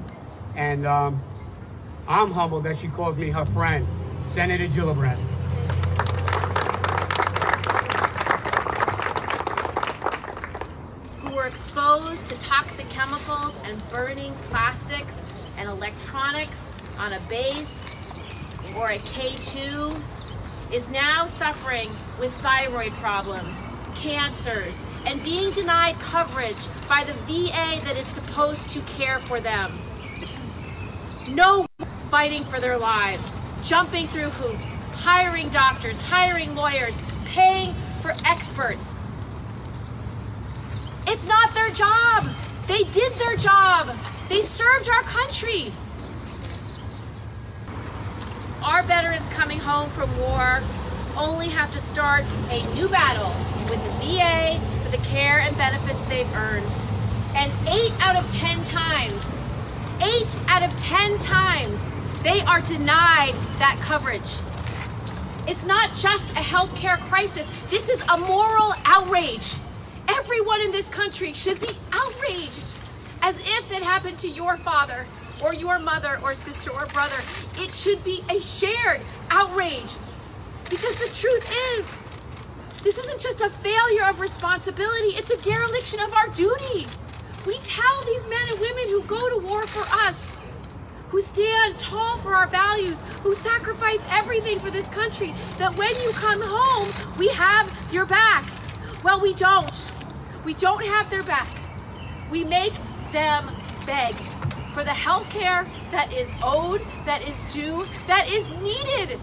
and 0.55 0.85
um, 0.85 1.23
I'm 2.07 2.29
humbled 2.29 2.65
that 2.65 2.77
she 2.77 2.87
calls 2.87 3.17
me 3.17 3.31
her 3.31 3.45
friend, 3.47 3.87
Senator 4.29 4.67
Gillibrand. 4.67 5.32
Exposed 11.53 12.25
to 12.25 12.35
toxic 12.39 12.89
chemicals 12.89 13.59
and 13.63 13.87
burning 13.89 14.33
plastics 14.49 15.21
and 15.55 15.69
electronics 15.69 16.67
on 16.97 17.13
a 17.13 17.19
base 17.29 17.85
or 18.75 18.89
a 18.89 18.97
K2 18.97 20.01
is 20.71 20.89
now 20.89 21.27
suffering 21.27 21.91
with 22.19 22.33
thyroid 22.37 22.91
problems, 22.93 23.55
cancers, 23.93 24.83
and 25.05 25.23
being 25.23 25.51
denied 25.51 25.93
coverage 25.99 26.57
by 26.89 27.03
the 27.03 27.13
VA 27.27 27.79
that 27.85 27.97
is 27.99 28.07
supposed 28.07 28.69
to 28.69 28.79
care 28.81 29.19
for 29.19 29.39
them. 29.39 29.77
No 31.29 31.67
fighting 32.09 32.43
for 32.45 32.59
their 32.59 32.79
lives, 32.79 33.31
jumping 33.61 34.07
through 34.07 34.29
hoops, 34.29 34.71
hiring 34.93 35.49
doctors, 35.49 35.99
hiring 35.99 36.55
lawyers, 36.55 36.99
paying 37.25 37.75
for 38.01 38.15
experts 38.25 38.97
it's 41.07 41.27
not 41.27 41.53
their 41.53 41.69
job. 41.69 42.29
They 42.67 42.83
did 42.85 43.13
their 43.13 43.35
job. 43.35 43.95
They 44.29 44.41
served 44.41 44.89
our 44.89 45.03
country. 45.03 45.71
Our 48.63 48.83
veterans 48.83 49.27
coming 49.29 49.59
home 49.59 49.89
from 49.89 50.17
war 50.17 50.61
only 51.17 51.49
have 51.49 51.71
to 51.73 51.79
start 51.79 52.23
a 52.49 52.65
new 52.73 52.87
battle 52.87 53.31
with 53.69 53.83
the 53.83 53.91
VA 53.99 54.59
for 54.83 54.89
the 54.89 55.03
care 55.05 55.39
and 55.39 55.55
benefits 55.57 56.03
they've 56.05 56.33
earned. 56.35 56.71
And 57.35 57.51
eight 57.67 57.91
out 57.99 58.15
of 58.15 58.31
10 58.31 58.63
times, 58.63 59.29
eight 60.01 60.37
out 60.47 60.63
of 60.63 60.75
10 60.79 61.17
times, 61.17 61.91
they 62.23 62.41
are 62.41 62.61
denied 62.61 63.33
that 63.59 63.77
coverage. 63.81 64.37
It's 65.45 65.65
not 65.65 65.89
just 65.95 66.31
a 66.31 66.41
healthcare 66.41 66.97
crisis, 67.09 67.49
this 67.69 67.89
is 67.89 68.01
a 68.07 68.17
moral 68.17 68.73
outrage. 68.85 69.53
Everyone 70.07 70.61
in 70.61 70.71
this 70.71 70.89
country 70.89 71.33
should 71.33 71.59
be 71.59 71.77
outraged 71.91 72.77
as 73.21 73.39
if 73.39 73.71
it 73.71 73.81
happened 73.81 74.19
to 74.19 74.27
your 74.27 74.57
father 74.57 75.05
or 75.43 75.53
your 75.53 75.79
mother 75.79 76.19
or 76.23 76.33
sister 76.33 76.71
or 76.71 76.85
brother. 76.87 77.15
It 77.57 77.71
should 77.71 78.03
be 78.03 78.23
a 78.29 78.39
shared 78.41 79.01
outrage 79.29 79.91
because 80.69 80.95
the 80.97 81.13
truth 81.13 81.49
is, 81.77 81.97
this 82.83 82.97
isn't 82.97 83.21
just 83.21 83.41
a 83.41 83.49
failure 83.49 84.03
of 84.05 84.19
responsibility, 84.19 85.09
it's 85.09 85.31
a 85.31 85.37
dereliction 85.41 85.99
of 85.99 86.13
our 86.13 86.27
duty. 86.29 86.87
We 87.45 87.57
tell 87.59 88.03
these 88.05 88.27
men 88.27 88.41
and 88.49 88.59
women 88.59 88.89
who 88.89 89.03
go 89.03 89.29
to 89.29 89.45
war 89.45 89.67
for 89.67 89.83
us, 90.07 90.31
who 91.09 91.21
stand 91.21 91.77
tall 91.77 92.17
for 92.17 92.35
our 92.35 92.47
values, 92.47 93.03
who 93.21 93.35
sacrifice 93.35 94.03
everything 94.09 94.59
for 94.59 94.71
this 94.71 94.87
country, 94.87 95.35
that 95.57 95.75
when 95.75 95.93
you 96.01 96.11
come 96.11 96.41
home, 96.41 96.89
we 97.17 97.27
have 97.29 97.71
your 97.91 98.05
back. 98.05 98.45
Well, 99.03 99.19
we 99.19 99.33
don't. 99.33 99.82
We 100.45 100.53
don't 100.55 100.83
have 100.83 101.09
their 101.09 101.23
back. 101.23 101.47
We 102.29 102.43
make 102.43 102.73
them 103.11 103.49
beg. 103.85 104.15
for 104.73 104.83
the 104.83 104.89
health 104.89 105.29
care 105.29 105.69
that 105.91 106.11
is 106.11 106.31
owed, 106.41 106.81
that 107.05 107.21
is 107.21 107.43
due, 107.43 107.85
that 108.07 108.27
is 108.27 108.51
needed 108.53 109.19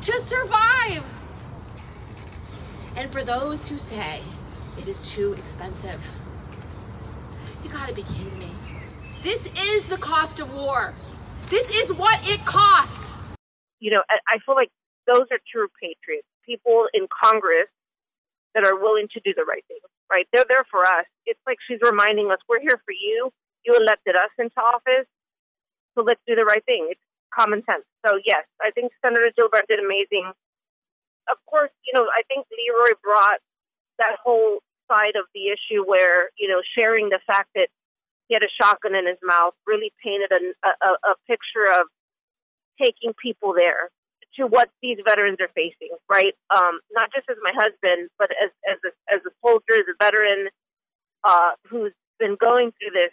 to 0.00 0.12
survive. 0.18 1.04
And 2.96 3.12
for 3.12 3.22
those 3.22 3.68
who 3.68 3.78
say 3.78 4.22
it 4.78 4.88
is 4.88 5.10
too 5.10 5.34
expensive, 5.34 6.00
you 7.62 7.70
gotta 7.70 7.92
be 7.92 8.02
kidding 8.04 8.38
me. 8.38 8.50
This 9.22 9.50
is 9.58 9.88
the 9.88 9.98
cost 9.98 10.40
of 10.40 10.54
war. 10.54 10.94
This 11.50 11.70
is 11.70 11.92
what 11.92 12.20
it 12.28 12.44
costs. 12.44 13.14
You 13.80 13.90
know, 13.90 14.02
I, 14.08 14.38
feel 14.44 14.54
like 14.54 14.70
those 15.06 15.26
are 15.30 15.38
true 15.50 15.68
patriots. 15.80 16.26
People 16.46 16.88
in 16.94 17.06
Congress 17.22 17.68
that 18.54 18.64
are 18.64 18.78
willing 18.78 19.08
to 19.12 19.20
do 19.20 19.34
the 19.36 19.44
right 19.44 19.64
thing, 19.68 19.78
right? 20.14 20.30
They're 20.30 20.46
there 20.46 20.64
for 20.70 20.86
us. 20.86 21.10
It's 21.26 21.40
like 21.42 21.58
she's 21.66 21.82
reminding 21.82 22.30
us, 22.30 22.38
we're 22.48 22.62
here 22.62 22.78
for 22.86 22.94
you. 22.94 23.34
You 23.66 23.74
elected 23.74 24.14
us 24.14 24.30
into 24.38 24.54
office, 24.62 25.10
so 25.94 26.06
let's 26.06 26.20
do 26.26 26.38
the 26.38 26.44
right 26.46 26.62
thing. 26.64 26.86
It's 26.90 27.02
common 27.34 27.66
sense. 27.66 27.82
So 28.06 28.20
yes, 28.22 28.46
I 28.62 28.70
think 28.70 28.92
Senator 29.02 29.34
Gillibrand 29.34 29.66
did 29.66 29.82
amazing. 29.82 30.30
Of 31.26 31.38
course, 31.50 31.74
you 31.82 31.98
know, 31.98 32.06
I 32.06 32.22
think 32.28 32.46
Leroy 32.52 32.94
brought 33.02 33.40
that 33.98 34.22
whole 34.22 34.60
side 34.86 35.16
of 35.16 35.24
the 35.34 35.48
issue 35.48 35.82
where, 35.82 36.30
you 36.38 36.46
know, 36.46 36.60
sharing 36.76 37.08
the 37.08 37.18
fact 37.26 37.48
that 37.56 37.68
he 38.28 38.34
had 38.34 38.42
a 38.42 38.52
shotgun 38.60 38.94
in 38.94 39.06
his 39.06 39.18
mouth 39.24 39.54
really 39.66 39.92
painted 40.04 40.30
a, 40.30 40.68
a, 40.68 40.90
a 41.10 41.14
picture 41.26 41.66
of 41.80 41.88
taking 42.80 43.12
people 43.20 43.54
there 43.56 43.90
to 44.36 44.46
what 44.46 44.68
these 44.82 44.98
veterans 45.04 45.38
are 45.40 45.50
facing, 45.54 45.94
right? 46.08 46.34
Um, 46.50 46.80
not 46.92 47.10
just 47.14 47.28
as 47.30 47.36
my 47.42 47.52
husband, 47.54 48.10
but 48.18 48.30
as 48.32 48.50
as 48.66 48.78
a, 48.84 49.14
as 49.14 49.20
a 49.26 49.32
soldier, 49.44 49.78
as 49.78 49.86
a 49.88 49.96
veteran 50.02 50.48
uh, 51.22 51.52
who's 51.68 51.92
been 52.18 52.36
going 52.40 52.72
through 52.78 52.92
this 52.92 53.12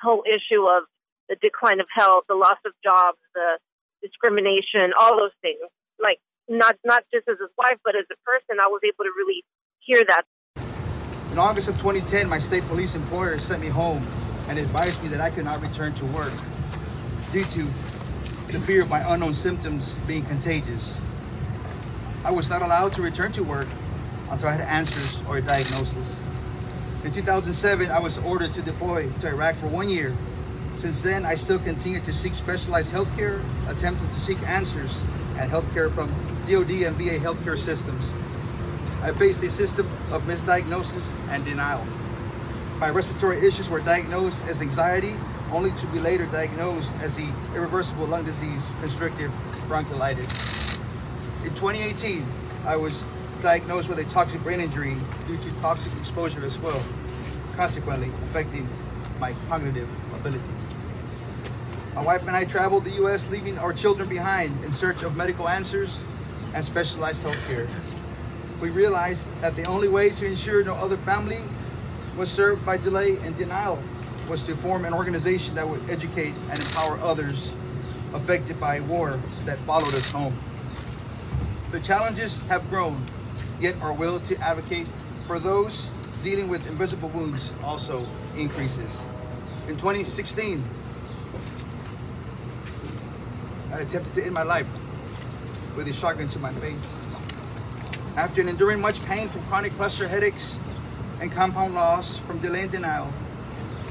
whole 0.00 0.24
issue 0.24 0.64
of 0.64 0.84
the 1.28 1.36
decline 1.40 1.80
of 1.80 1.86
health, 1.94 2.24
the 2.28 2.34
loss 2.34 2.58
of 2.66 2.72
jobs, 2.82 3.18
the 3.34 3.58
discrimination, 4.02 4.92
all 4.98 5.16
those 5.16 5.36
things. 5.42 5.60
Like 6.02 6.18
not 6.48 6.76
not 6.84 7.04
just 7.12 7.28
as 7.28 7.38
his 7.38 7.50
wife, 7.56 7.78
but 7.84 7.94
as 7.96 8.04
a 8.10 8.18
person, 8.24 8.60
I 8.60 8.66
was 8.66 8.80
able 8.84 9.04
to 9.04 9.12
really 9.16 9.44
hear 9.80 10.04
that. 10.08 10.24
In 11.32 11.38
August 11.38 11.68
of 11.68 11.76
2010, 11.76 12.28
my 12.28 12.38
state 12.38 12.66
police 12.66 12.94
employer 12.94 13.38
sent 13.38 13.60
me 13.60 13.68
home 13.68 14.06
and 14.48 14.58
advised 14.58 15.00
me 15.02 15.08
that 15.10 15.20
I 15.20 15.30
could 15.30 15.44
not 15.44 15.62
return 15.62 15.94
to 15.94 16.04
work 16.06 16.32
due 17.32 17.44
to 17.44 17.68
the 18.52 18.60
fear 18.60 18.82
of 18.82 18.90
my 18.90 19.00
unknown 19.14 19.34
symptoms 19.34 19.94
being 20.08 20.24
contagious. 20.24 20.98
I 22.24 22.32
was 22.32 22.50
not 22.50 22.62
allowed 22.62 22.92
to 22.94 23.02
return 23.02 23.30
to 23.32 23.44
work 23.44 23.68
until 24.28 24.48
I 24.48 24.52
had 24.52 24.60
answers 24.62 25.18
or 25.28 25.36
a 25.36 25.40
diagnosis. 25.40 26.18
In 27.04 27.12
2007, 27.12 27.90
I 27.90 28.00
was 28.00 28.18
ordered 28.18 28.52
to 28.54 28.62
deploy 28.62 29.08
to 29.20 29.28
Iraq 29.28 29.54
for 29.56 29.68
one 29.68 29.88
year. 29.88 30.16
Since 30.74 31.02
then, 31.02 31.24
I 31.24 31.36
still 31.36 31.58
continue 31.60 32.00
to 32.00 32.12
seek 32.12 32.34
specialized 32.34 32.92
healthcare, 32.92 33.40
attempting 33.68 34.08
to 34.08 34.20
seek 34.20 34.38
answers 34.48 35.00
and 35.38 35.50
healthcare 35.50 35.92
from 35.94 36.08
DoD 36.46 36.82
and 36.82 36.96
VA 36.96 37.18
healthcare 37.18 37.58
systems. 37.58 38.04
I 39.02 39.12
faced 39.12 39.42
a 39.44 39.50
system 39.50 39.88
of 40.10 40.22
misdiagnosis 40.24 41.14
and 41.30 41.44
denial. 41.44 41.86
My 42.78 42.90
respiratory 42.90 43.46
issues 43.46 43.68
were 43.68 43.80
diagnosed 43.80 44.44
as 44.46 44.60
anxiety, 44.60 45.14
only 45.52 45.72
to 45.72 45.86
be 45.88 45.98
later 45.98 46.26
diagnosed 46.26 46.94
as 47.00 47.16
the 47.16 47.28
irreversible 47.54 48.06
lung 48.06 48.24
disease 48.24 48.70
constrictive 48.80 49.32
bronchiolitis. 49.68 50.28
In 51.44 51.50
2018, 51.54 52.24
I 52.66 52.76
was 52.76 53.04
diagnosed 53.42 53.88
with 53.88 53.98
a 53.98 54.04
toxic 54.04 54.42
brain 54.42 54.60
injury 54.60 54.96
due 55.26 55.36
to 55.38 55.50
toxic 55.60 55.92
exposure 55.98 56.44
as 56.44 56.58
well, 56.58 56.82
consequently 57.56 58.10
affecting 58.24 58.68
my 59.18 59.34
cognitive 59.48 59.88
abilities. 60.14 60.42
My 61.94 62.02
wife 62.02 62.22
and 62.22 62.36
I 62.36 62.44
traveled 62.44 62.84
the 62.84 62.92
U.S., 62.92 63.28
leaving 63.30 63.58
our 63.58 63.72
children 63.72 64.08
behind 64.08 64.62
in 64.64 64.72
search 64.72 65.02
of 65.02 65.16
medical 65.16 65.48
answers 65.48 65.98
and 66.54 66.64
specialized 66.64 67.22
health 67.22 67.48
care. 67.48 67.66
We 68.60 68.70
realized 68.70 69.26
that 69.40 69.56
the 69.56 69.64
only 69.64 69.88
way 69.88 70.10
to 70.10 70.26
ensure 70.26 70.62
no 70.62 70.74
other 70.74 70.96
family 70.98 71.40
was 72.16 72.30
served 72.30 72.64
by 72.64 72.76
delay 72.76 73.16
and 73.18 73.36
denial 73.36 73.82
was 74.30 74.44
to 74.44 74.54
form 74.54 74.84
an 74.84 74.94
organization 74.94 75.56
that 75.56 75.68
would 75.68 75.82
educate 75.90 76.32
and 76.50 76.60
empower 76.60 76.96
others 77.00 77.52
affected 78.14 78.60
by 78.60 78.78
war 78.78 79.18
that 79.44 79.58
followed 79.58 79.92
us 79.92 80.08
home. 80.12 80.38
The 81.72 81.80
challenges 81.80 82.38
have 82.48 82.68
grown, 82.70 83.04
yet 83.60 83.74
our 83.82 83.92
will 83.92 84.20
to 84.20 84.36
advocate 84.38 84.86
for 85.26 85.40
those 85.40 85.88
dealing 86.22 86.48
with 86.48 86.64
invisible 86.68 87.08
wounds 87.08 87.50
also 87.64 88.06
increases. 88.36 88.96
In 89.66 89.76
2016, 89.76 90.62
I 93.72 93.80
attempted 93.80 94.14
to 94.14 94.24
end 94.24 94.32
my 94.32 94.44
life 94.44 94.68
with 95.76 95.88
a 95.88 95.92
shotgun 95.92 96.28
to 96.28 96.38
my 96.38 96.52
face. 96.54 96.94
After 98.16 98.42
enduring 98.42 98.80
much 98.80 99.04
pain 99.06 99.28
from 99.28 99.42
chronic 99.46 99.72
cluster 99.72 100.06
headaches 100.06 100.56
and 101.20 101.32
compound 101.32 101.74
loss 101.74 102.16
from 102.18 102.38
delay 102.38 102.62
and 102.62 102.70
denial, 102.70 103.12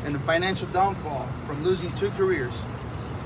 and 0.05 0.15
the 0.15 0.19
financial 0.19 0.67
downfall 0.69 1.27
from 1.45 1.63
losing 1.63 1.91
two 1.93 2.09
careers, 2.11 2.53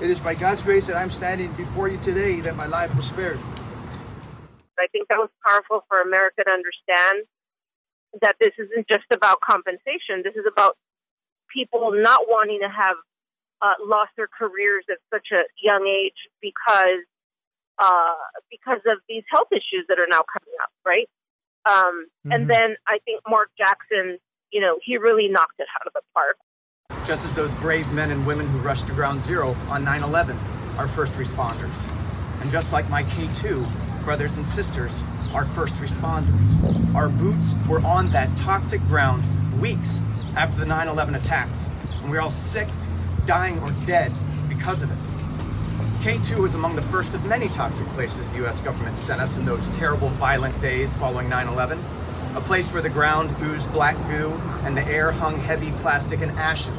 it 0.01 0.09
is 0.09 0.19
by 0.19 0.33
God's 0.35 0.61
grace 0.61 0.87
that 0.87 0.95
I'm 0.95 1.11
standing 1.11 1.51
before 1.53 1.87
you 1.87 1.97
today 1.97 2.39
that 2.41 2.55
my 2.55 2.65
life 2.65 2.95
was 2.95 3.05
spared. 3.05 3.39
I 4.79 4.87
think 4.87 5.07
that 5.09 5.17
was 5.17 5.29
powerful 5.45 5.85
for 5.87 6.01
America 6.01 6.43
to 6.43 6.51
understand 6.51 7.25
that 8.21 8.35
this 8.39 8.51
isn't 8.57 8.87
just 8.87 9.05
about 9.11 9.39
compensation. 9.41 10.21
This 10.23 10.35
is 10.35 10.45
about 10.51 10.77
people 11.53 11.91
not 11.93 12.27
wanting 12.27 12.59
to 12.61 12.69
have 12.69 12.97
uh, 13.61 13.73
lost 13.85 14.11
their 14.17 14.27
careers 14.27 14.83
at 14.91 14.97
such 15.13 15.27
a 15.31 15.43
young 15.61 15.87
age 15.87 16.27
because 16.41 17.05
uh, 17.79 18.13
because 18.51 18.81
of 18.85 18.99
these 19.09 19.23
health 19.31 19.47
issues 19.51 19.85
that 19.89 19.99
are 19.99 20.07
now 20.09 20.21
coming 20.31 20.53
up, 20.61 20.69
right? 20.85 21.09
Um, 21.65 22.05
mm-hmm. 22.25 22.31
And 22.31 22.49
then 22.49 22.75
I 22.87 22.99
think 23.05 23.21
Mark 23.27 23.49
Jackson, 23.57 24.19
you 24.51 24.61
know, 24.61 24.77
he 24.83 24.97
really 24.97 25.27
knocked 25.27 25.59
it 25.59 25.67
out 25.79 25.87
of 25.87 25.93
the 25.93 26.01
park. 26.13 26.37
Just 27.05 27.25
as 27.25 27.35
those 27.35 27.53
brave 27.55 27.91
men 27.91 28.11
and 28.11 28.25
women 28.25 28.47
who 28.47 28.59
rushed 28.59 28.87
to 28.87 28.93
ground 28.93 29.21
zero 29.21 29.57
on 29.67 29.83
9 29.83 30.03
11 30.03 30.37
are 30.77 30.87
first 30.87 31.13
responders. 31.13 31.75
And 32.41 32.49
just 32.49 32.71
like 32.71 32.89
my 32.89 33.03
K2 33.03 34.05
brothers 34.05 34.37
and 34.37 34.45
sisters 34.45 35.03
are 35.33 35.43
first 35.43 35.75
responders. 35.75 36.95
Our 36.95 37.09
boots 37.09 37.55
were 37.67 37.81
on 37.81 38.09
that 38.11 38.35
toxic 38.37 38.79
ground 38.87 39.25
weeks 39.59 40.01
after 40.37 40.57
the 40.59 40.65
9 40.65 40.87
11 40.87 41.15
attacks, 41.15 41.69
and 42.01 42.09
we 42.09 42.17
are 42.17 42.21
all 42.21 42.31
sick, 42.31 42.69
dying, 43.25 43.59
or 43.59 43.71
dead 43.85 44.13
because 44.47 44.81
of 44.81 44.89
it. 44.89 44.97
K2 46.03 46.37
was 46.37 46.55
among 46.55 46.77
the 46.77 46.81
first 46.81 47.13
of 47.13 47.25
many 47.25 47.49
toxic 47.49 47.87
places 47.87 48.29
the 48.29 48.45
US 48.47 48.61
government 48.61 48.97
sent 48.97 49.19
us 49.19 49.35
in 49.35 49.45
those 49.45 49.69
terrible, 49.71 50.07
violent 50.09 50.59
days 50.61 50.95
following 50.95 51.27
9 51.27 51.49
11. 51.49 51.83
A 52.35 52.41
place 52.41 52.73
where 52.73 52.81
the 52.81 52.89
ground 52.89 53.29
oozed 53.43 53.71
black 53.71 53.95
goo 54.09 54.31
and 54.63 54.75
the 54.75 54.83
air 54.87 55.11
hung 55.11 55.37
heavy 55.37 55.69
plastic 55.81 56.21
and 56.21 56.31
ashen. 56.31 56.75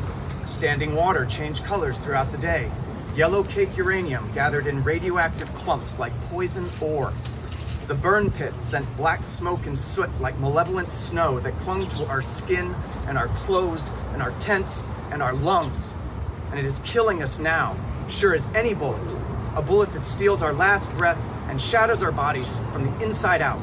Standing 0.47 0.97
water 0.97 1.25
changed 1.25 1.65
colors 1.65 2.01
throughout 2.01 2.33
the 2.33 2.39
day. 2.39 2.73
Yellow 3.15 3.45
cake 3.45 3.77
uranium 3.77 4.33
gathered 4.33 4.67
in 4.67 4.83
radioactive 4.83 5.55
clumps 5.55 6.01
like 6.01 6.13
poison 6.23 6.69
ore. 6.81 7.13
The 7.87 7.95
burn 7.95 8.33
pits 8.33 8.65
sent 8.65 8.97
black 8.97 9.23
smoke 9.23 9.67
and 9.67 9.79
soot 9.79 10.11
like 10.21 10.37
malevolent 10.41 10.91
snow 10.91 11.39
that 11.39 11.57
clung 11.61 11.87
to 11.87 12.05
our 12.07 12.21
skin 12.21 12.75
and 13.07 13.17
our 13.17 13.29
clothes 13.29 13.93
and 14.13 14.21
our 14.21 14.33
tents 14.41 14.83
and 15.13 15.23
our 15.23 15.35
lungs. 15.35 15.95
And 16.51 16.59
it 16.59 16.65
is 16.65 16.81
killing 16.81 17.23
us 17.23 17.39
now 17.39 17.77
sure 18.09 18.35
as 18.35 18.49
any 18.57 18.75
bullet, 18.75 19.17
a 19.55 19.63
bullet 19.63 19.93
that 19.93 20.05
steals 20.05 20.43
our 20.43 20.53
last 20.53 20.91
breath 20.97 21.21
and 21.49 21.63
shatters 21.63 22.03
our 22.03 22.11
bodies 22.11 22.59
from 22.73 22.85
the 22.87 23.05
inside 23.05 23.41
out. 23.41 23.63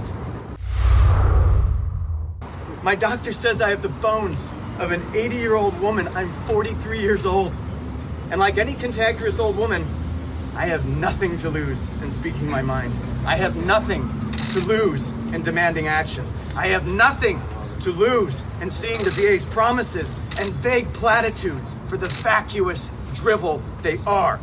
My 2.84 2.96
doctor 2.96 3.32
says 3.32 3.62
I 3.62 3.70
have 3.70 3.84
the 3.84 3.90
bones 3.90 4.52
of 4.80 4.92
an 4.92 5.04
80 5.16 5.36
year 5.36 5.54
old 5.54 5.80
woman. 5.80 6.08
I'm 6.10 6.34
43 6.48 7.00
years 7.00 7.28
old. 7.28 7.54
And 8.32 8.40
like 8.40 8.58
any 8.58 8.74
cantankerous 8.74 9.40
old 9.40 9.56
woman, 9.56 9.86
I 10.56 10.66
have 10.66 10.88
nothing 10.88 11.38
to 11.38 11.50
lose 11.50 11.90
in 12.02 12.10
speaking 12.10 12.50
my 12.50 12.64
mind. 12.64 12.94
I 13.24 13.36
have 13.36 13.56
nothing 13.56 14.10
to 14.54 14.60
lose 14.62 15.12
in 15.32 15.44
demanding 15.44 15.88
action. 15.88 16.26
I 16.56 16.70
have 16.70 16.88
nothing 16.88 17.40
to 17.82 17.92
lose 17.92 18.44
in 18.62 18.72
seeing 18.72 19.04
the 19.04 19.12
VA's 19.12 19.46
promises 19.46 20.18
and 20.40 20.52
vague 20.54 20.92
platitudes 20.92 21.78
for 21.88 21.98
the 21.98 22.08
vacuous 22.08 22.90
drivel 23.14 23.62
they 23.84 24.00
are. 24.08 24.40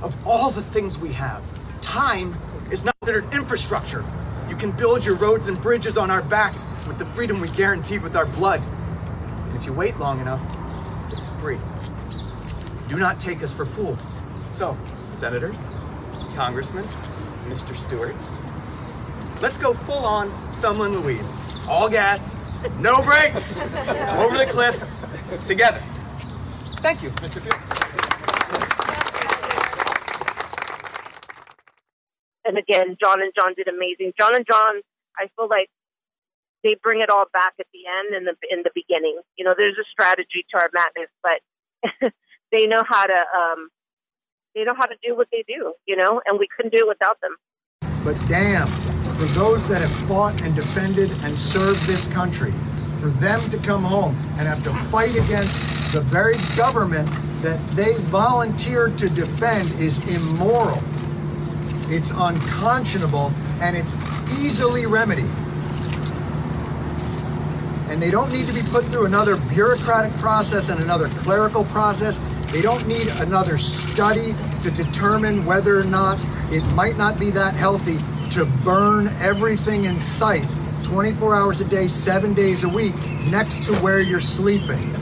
Of 0.00 0.16
all 0.26 0.50
the 0.50 0.62
things 0.62 0.98
we 0.98 1.12
have, 1.12 1.42
time 1.82 2.34
is 2.70 2.82
not 2.82 2.98
considered 3.00 3.30
infrastructure. 3.34 4.04
You 4.52 4.58
can 4.58 4.72
build 4.72 5.06
your 5.06 5.14
roads 5.14 5.48
and 5.48 5.58
bridges 5.62 5.96
on 5.96 6.10
our 6.10 6.20
backs 6.20 6.68
with 6.86 6.98
the 6.98 7.06
freedom 7.06 7.40
we 7.40 7.48
guaranteed 7.48 8.02
with 8.02 8.14
our 8.14 8.26
blood. 8.26 8.60
And 8.60 9.56
if 9.56 9.64
you 9.64 9.72
wait 9.72 9.98
long 9.98 10.20
enough, 10.20 10.42
it's 11.10 11.28
free. 11.40 11.58
Do 12.86 12.98
not 12.98 13.18
take 13.18 13.42
us 13.42 13.50
for 13.50 13.64
fools. 13.64 14.20
So, 14.50 14.76
senators, 15.10 15.56
congressmen, 16.34 16.84
Mr. 17.46 17.74
Stewart, 17.74 18.14
let's 19.40 19.56
go 19.56 19.72
full 19.72 20.04
on 20.04 20.28
and 20.62 20.96
Louise. 20.96 21.34
All 21.66 21.88
gas, 21.88 22.38
no 22.78 23.00
brakes, 23.00 23.62
over 23.62 24.36
the 24.36 24.48
cliff, 24.50 24.86
together. 25.46 25.82
Thank 26.82 27.02
you, 27.02 27.08
Mr. 27.08 27.40
Feal. 27.40 27.81
And 32.52 32.58
again, 32.58 32.96
John 33.00 33.22
and 33.22 33.32
John 33.34 33.54
did 33.56 33.66
amazing. 33.66 34.12
John 34.20 34.36
and 34.36 34.46
John, 34.46 34.82
I 35.16 35.28
feel 35.36 35.48
like 35.48 35.70
they 36.62 36.76
bring 36.82 37.00
it 37.00 37.08
all 37.08 37.24
back 37.32 37.54
at 37.58 37.66
the 37.72 37.80
end 37.88 38.14
and 38.14 38.26
the 38.26 38.36
in 38.50 38.62
the 38.62 38.70
beginning. 38.74 39.20
You 39.36 39.44
know, 39.44 39.54
there's 39.56 39.78
a 39.78 39.88
strategy 39.90 40.44
to 40.52 40.60
our 40.60 40.68
madness, 40.72 41.08
but 41.24 42.12
they 42.52 42.66
know 42.66 42.82
how 42.86 43.04
to 43.04 43.14
um, 43.14 43.70
they 44.54 44.64
know 44.64 44.74
how 44.74 44.84
to 44.84 44.96
do 45.02 45.16
what 45.16 45.28
they 45.32 45.44
do. 45.48 45.72
You 45.86 45.96
know, 45.96 46.20
and 46.26 46.38
we 46.38 46.46
couldn't 46.54 46.74
do 46.74 46.84
it 46.84 46.88
without 46.88 47.16
them. 47.22 47.36
But 48.04 48.18
damn, 48.28 48.68
for 49.16 49.24
those 49.32 49.66
that 49.68 49.80
have 49.80 50.08
fought 50.08 50.40
and 50.42 50.54
defended 50.54 51.10
and 51.22 51.38
served 51.38 51.80
this 51.86 52.06
country, 52.08 52.52
for 53.00 53.08
them 53.08 53.40
to 53.48 53.56
come 53.58 53.82
home 53.82 54.14
and 54.38 54.46
have 54.46 54.62
to 54.64 54.74
fight 54.90 55.16
against 55.16 55.92
the 55.92 56.00
very 56.02 56.36
government 56.56 57.08
that 57.40 57.58
they 57.74 57.96
volunteered 58.10 58.98
to 58.98 59.08
defend 59.08 59.70
is 59.80 59.98
immoral. 60.14 60.82
It's 61.92 62.10
unconscionable 62.10 63.34
and 63.60 63.76
it's 63.76 63.94
easily 64.40 64.86
remedied. 64.86 65.28
And 67.90 68.00
they 68.00 68.10
don't 68.10 68.32
need 68.32 68.46
to 68.46 68.54
be 68.54 68.62
put 68.62 68.86
through 68.86 69.04
another 69.04 69.36
bureaucratic 69.36 70.16
process 70.18 70.70
and 70.70 70.80
another 70.80 71.08
clerical 71.08 71.64
process. 71.66 72.18
They 72.50 72.62
don't 72.62 72.88
need 72.88 73.08
another 73.20 73.58
study 73.58 74.34
to 74.62 74.70
determine 74.70 75.44
whether 75.44 75.78
or 75.78 75.84
not 75.84 76.18
it 76.50 76.64
might 76.68 76.96
not 76.96 77.20
be 77.20 77.30
that 77.32 77.52
healthy 77.52 77.98
to 78.30 78.46
burn 78.64 79.08
everything 79.20 79.84
in 79.84 80.00
sight 80.00 80.46
24 80.84 81.34
hours 81.34 81.60
a 81.60 81.66
day, 81.66 81.88
seven 81.88 82.32
days 82.32 82.64
a 82.64 82.68
week 82.70 82.94
next 83.30 83.64
to 83.64 83.74
where 83.76 84.00
you're 84.00 84.18
sleeping. 84.18 84.96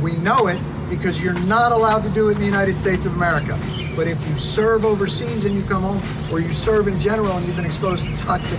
We 0.00 0.12
know 0.18 0.46
it 0.46 0.60
because 0.88 1.22
you're 1.22 1.38
not 1.40 1.72
allowed 1.72 2.02
to 2.02 2.10
do 2.10 2.28
it 2.28 2.32
in 2.32 2.40
the 2.40 2.46
United 2.46 2.78
States 2.78 3.06
of 3.06 3.14
America. 3.14 3.58
But 3.94 4.08
if 4.08 4.18
you 4.28 4.38
serve 4.38 4.84
overseas 4.84 5.44
and 5.44 5.54
you 5.54 5.62
come 5.64 5.82
home, 5.82 6.32
or 6.32 6.40
you 6.40 6.52
serve 6.54 6.88
in 6.88 7.00
general 7.00 7.32
and 7.36 7.46
you've 7.46 7.56
been 7.56 7.64
exposed 7.66 8.04
to 8.06 8.16
toxic 8.16 8.58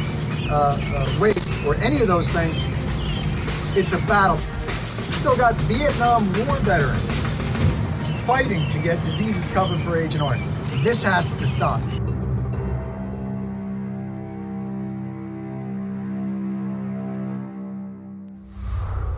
uh, 0.50 0.78
uh, 0.80 1.20
waste 1.20 1.54
or 1.66 1.76
any 1.76 2.02
of 2.02 2.08
those 2.08 2.30
things, 2.30 2.64
it's 3.78 3.94
a 3.94 4.00
battle. 4.00 4.38
We've 4.98 5.16
still 5.16 5.38
got 5.38 5.56
Vietnam 5.62 6.32
War 6.46 6.56
veterans 6.58 7.02
fighting 8.24 8.70
to 8.70 8.80
get 8.80 9.04
diseases 9.06 9.48
covered 9.50 9.82
for 9.82 9.98
Agent 9.98 10.22
Orange. 10.22 10.44
This 10.84 11.04
has 11.04 11.34
to 11.34 11.48
stop. 11.48 11.82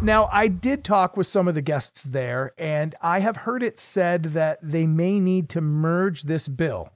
Now, 0.04 0.30
I 0.32 0.48
did 0.48 0.84
talk 0.84 1.16
with 1.16 1.28
some 1.28 1.48
of 1.48 1.54
the 1.54 1.62
guests 1.62 2.04
there, 2.06 2.54
and 2.58 2.96
I 3.04 3.20
have 3.20 3.38
heard 3.38 3.62
it 3.62 3.78
said 3.78 4.24
that 4.24 4.58
they 4.64 4.88
may 4.88 5.20
need 5.20 5.48
to 5.50 5.62
merge 5.62 6.24
this 6.24 6.48
bill. 6.48 6.90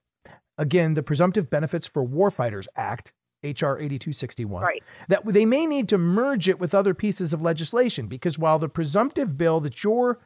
Again, 0.57 0.95
the 0.95 1.03
Presumptive 1.03 1.47
Benefits 1.47 1.85
for 1.85 2.03
Warfighters 2.03 2.65
Act, 2.75 3.13
H.R. 3.43 3.77
8261. 3.77 4.63
Right. 4.63 4.83
That 5.07 5.23
they 5.23 5.45
may 5.45 5.67
need 5.67 5.87
to 5.89 5.99
merge 5.99 6.49
it 6.49 6.59
with 6.59 6.73
other 6.73 6.95
pieces 6.95 7.31
of 7.31 7.43
legislation 7.43 8.07
because 8.07 8.39
while 8.39 8.57
the 8.57 8.69
presumptive 8.69 9.37
bill 9.37 9.59
that 9.59 9.83
you're 9.83 10.19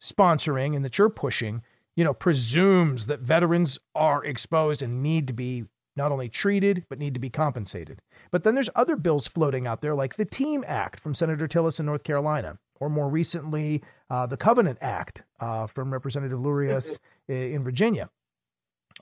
sponsoring 0.00 0.76
and 0.76 0.84
that 0.84 0.98
you're 0.98 1.10
pushing, 1.10 1.62
you 1.96 2.04
know, 2.04 2.14
presumes 2.14 3.06
that 3.06 3.20
veterans 3.20 3.76
are 3.96 4.24
exposed 4.24 4.82
and 4.82 5.02
need 5.02 5.26
to 5.26 5.32
be 5.32 5.64
not 6.00 6.12
only 6.12 6.30
treated, 6.30 6.86
but 6.88 6.98
need 6.98 7.12
to 7.12 7.20
be 7.20 7.28
compensated. 7.28 8.00
But 8.30 8.42
then 8.42 8.54
there's 8.54 8.70
other 8.74 8.96
bills 8.96 9.26
floating 9.26 9.66
out 9.66 9.82
there, 9.82 9.94
like 9.94 10.16
the 10.16 10.24
TEAM 10.24 10.64
Act 10.66 10.98
from 10.98 11.12
Senator 11.14 11.46
Tillis 11.46 11.78
in 11.78 11.84
North 11.84 12.04
Carolina, 12.04 12.58
or 12.80 12.88
more 12.88 13.10
recently, 13.10 13.82
uh, 14.08 14.24
the 14.24 14.38
Covenant 14.38 14.78
Act 14.80 15.24
uh, 15.40 15.66
from 15.66 15.92
Representative 15.92 16.38
Lurias 16.38 16.98
in 17.28 17.62
Virginia. 17.62 18.08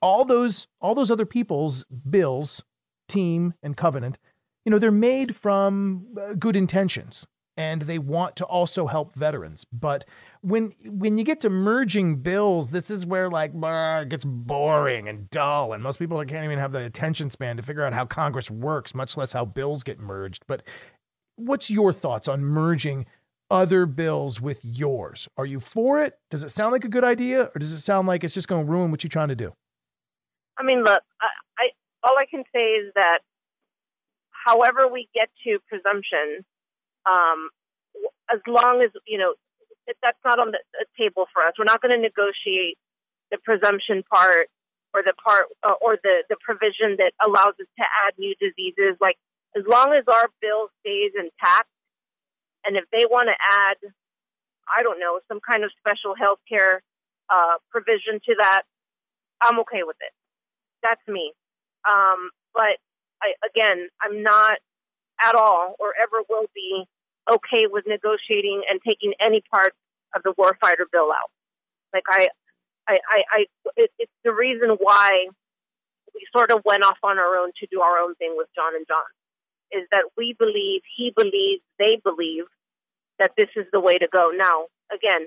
All 0.03 0.25
those, 0.25 0.67
all 0.81 0.97
those 0.97 1.13
other 1.13 1.25
people's 1.25 1.85
bills, 2.11 2.65
TEAM 3.09 3.55
and 3.63 3.77
Covenant, 3.77 4.19
you 4.65 4.71
know, 4.71 4.81
they're 4.81 4.91
made 4.91 5.37
from 5.37 6.09
uh, 6.21 6.33
good 6.33 6.57
intentions 6.57 7.29
and 7.59 7.83
they 7.83 7.99
want 7.99 8.37
to 8.37 8.45
also 8.45 8.87
help 8.87 9.15
veterans. 9.17 9.67
But 9.73 10.07
when 10.41 10.73
when 10.87 11.19
you 11.19 11.25
get 11.25 11.41
to 11.43 11.51
merging 11.51 12.17
bills, 12.17 12.71
this 12.71 12.89
is 12.89 13.05
where 13.05 13.29
like 13.29 13.51
it 13.53 14.09
gets 14.09 14.25
boring 14.25 15.09
and 15.09 15.29
dull, 15.29 15.73
and 15.73 15.83
most 15.83 15.99
people 15.99 16.25
can't 16.25 16.45
even 16.45 16.59
have 16.59 16.73
the 16.73 16.85
attention 16.85 17.29
span 17.29 17.57
to 17.57 17.63
figure 17.63 17.85
out 17.85 17.93
how 17.93 18.07
Congress 18.07 18.51
works, 18.51 18.95
much 18.95 19.17
less 19.17 19.33
how 19.33 19.45
bills 19.45 19.83
get 19.83 19.99
merged. 19.99 20.45
But 20.47 20.63
what's 21.35 21.69
your 21.69 21.93
thoughts 21.93 22.29
on 22.29 22.45
merging 22.45 23.07
other 23.51 23.87
bills 23.87 24.41
with 24.41 24.65
yours? 24.65 25.29
Are 25.37 25.47
you 25.47 25.59
for 25.59 26.01
it? 26.01 26.17
Does 26.31 26.45
it 26.45 26.51
sound 26.51 26.71
like 26.71 26.85
a 26.85 26.89
good 26.89 27.05
idea, 27.05 27.51
or 27.55 27.59
does 27.59 27.73
it 27.73 27.81
sound 27.81 28.07
like 28.07 28.23
it's 28.23 28.35
just 28.35 28.47
going 28.47 28.67
to 28.67 28.71
ruin 28.71 28.93
what 28.93 29.03
you're 29.03 29.09
trying 29.09 29.29
to 29.29 29.37
do? 29.37 29.53
I 30.57 30.63
mean, 30.63 30.85
look, 30.85 31.03
I, 31.21 31.27
I 31.59 31.69
all 32.05 32.17
I 32.17 32.27
can 32.31 32.45
say 32.55 32.75
is 32.75 32.93
that 32.95 33.19
however 34.31 34.87
we 34.87 35.09
get 35.13 35.29
to 35.43 35.59
presumption, 35.69 36.45
um, 37.09 37.51
as 38.31 38.41
long 38.47 38.83
as 38.83 38.91
you 39.07 39.19
know 39.19 39.35
that's 40.03 40.21
not 40.25 40.39
on 40.39 40.53
the, 40.53 40.61
table 40.99 41.27
for 41.33 41.43
us. 41.47 41.55
We're 41.59 41.65
not 41.65 41.81
going 41.81 41.95
to 41.97 42.03
negotiate 42.03 42.77
the 43.31 43.39
presumption 43.39 44.03
part 44.13 44.49
or 44.93 45.03
the 45.03 45.15
part 45.15 45.47
uh, 45.63 45.79
or 45.81 45.97
the 46.03 46.25
the 46.29 46.37
provision 46.41 46.97
that 46.99 47.13
allows 47.25 47.55
us 47.61 47.71
to 47.79 47.85
add 48.05 48.15
new 48.19 48.35
diseases. 48.41 48.97
Like 49.01 49.17
as 49.57 49.65
long 49.67 49.95
as 49.95 50.05
our 50.09 50.29
bill 50.43 50.69
stays 50.81 51.13
intact, 51.17 51.71
and 52.65 52.77
if 52.77 52.85
they 52.93 53.07
want 53.09 53.29
to 53.29 53.37
add, 53.39 53.79
I 54.69 54.83
don't 54.83 55.01
know, 55.01 55.21
some 55.29 55.41
kind 55.41 55.65
of 55.65 55.71
special 55.79 56.15
health 56.15 56.41
care 56.49 56.83
uh, 57.31 57.57
provision 57.71 58.21
to 58.27 58.35
that, 58.41 58.63
I'm 59.41 59.61
okay 59.61 59.83
with 59.85 59.97
it. 60.01 60.13
That's 60.83 61.03
me. 61.07 61.33
Um, 61.89 62.31
but 62.55 62.77
I, 63.23 63.35
again, 63.47 63.89
I'm 64.03 64.23
not 64.23 64.59
at 65.23 65.35
all 65.35 65.75
or 65.79 65.95
ever 66.01 66.23
will 66.29 66.47
be 66.55 66.85
okay 67.31 67.67
with 67.71 67.85
negotiating 67.87 68.63
and 68.71 68.81
taking 68.87 69.15
any 69.21 69.43
part 69.53 69.75
of 70.15 70.23
the 70.23 70.33
warfighter 70.39 70.87
bill 70.91 71.11
out. 71.13 71.31
Like 71.93 72.05
I, 72.09 72.29
I, 72.89 72.97
I, 73.11 73.23
I 73.33 73.47
it, 73.77 73.91
it's 73.99 74.13
the 74.25 74.33
reason 74.33 74.77
why 74.81 75.29
we 76.15 76.27
sort 76.35 76.51
of 76.51 76.63
went 76.65 76.85
off 76.85 76.99
on 77.03 77.19
our 77.19 77.37
own 77.37 77.51
to 77.61 77.67
do 77.71 77.81
our 77.81 77.99
own 77.99 78.15
thing 78.17 78.35
with 78.37 78.49
John 78.55 78.75
and 78.75 78.87
John. 78.87 79.05
Is 79.71 79.87
that 79.91 80.05
we 80.17 80.35
believe, 80.39 80.81
he 80.97 81.13
believes, 81.15 81.63
they 81.79 82.01
believe 82.03 82.45
that 83.19 83.33
this 83.37 83.49
is 83.55 83.67
the 83.73 83.81
way 83.81 83.99
to 83.99 84.09
go. 84.11 84.33
Now, 84.35 84.67
again, 84.91 85.27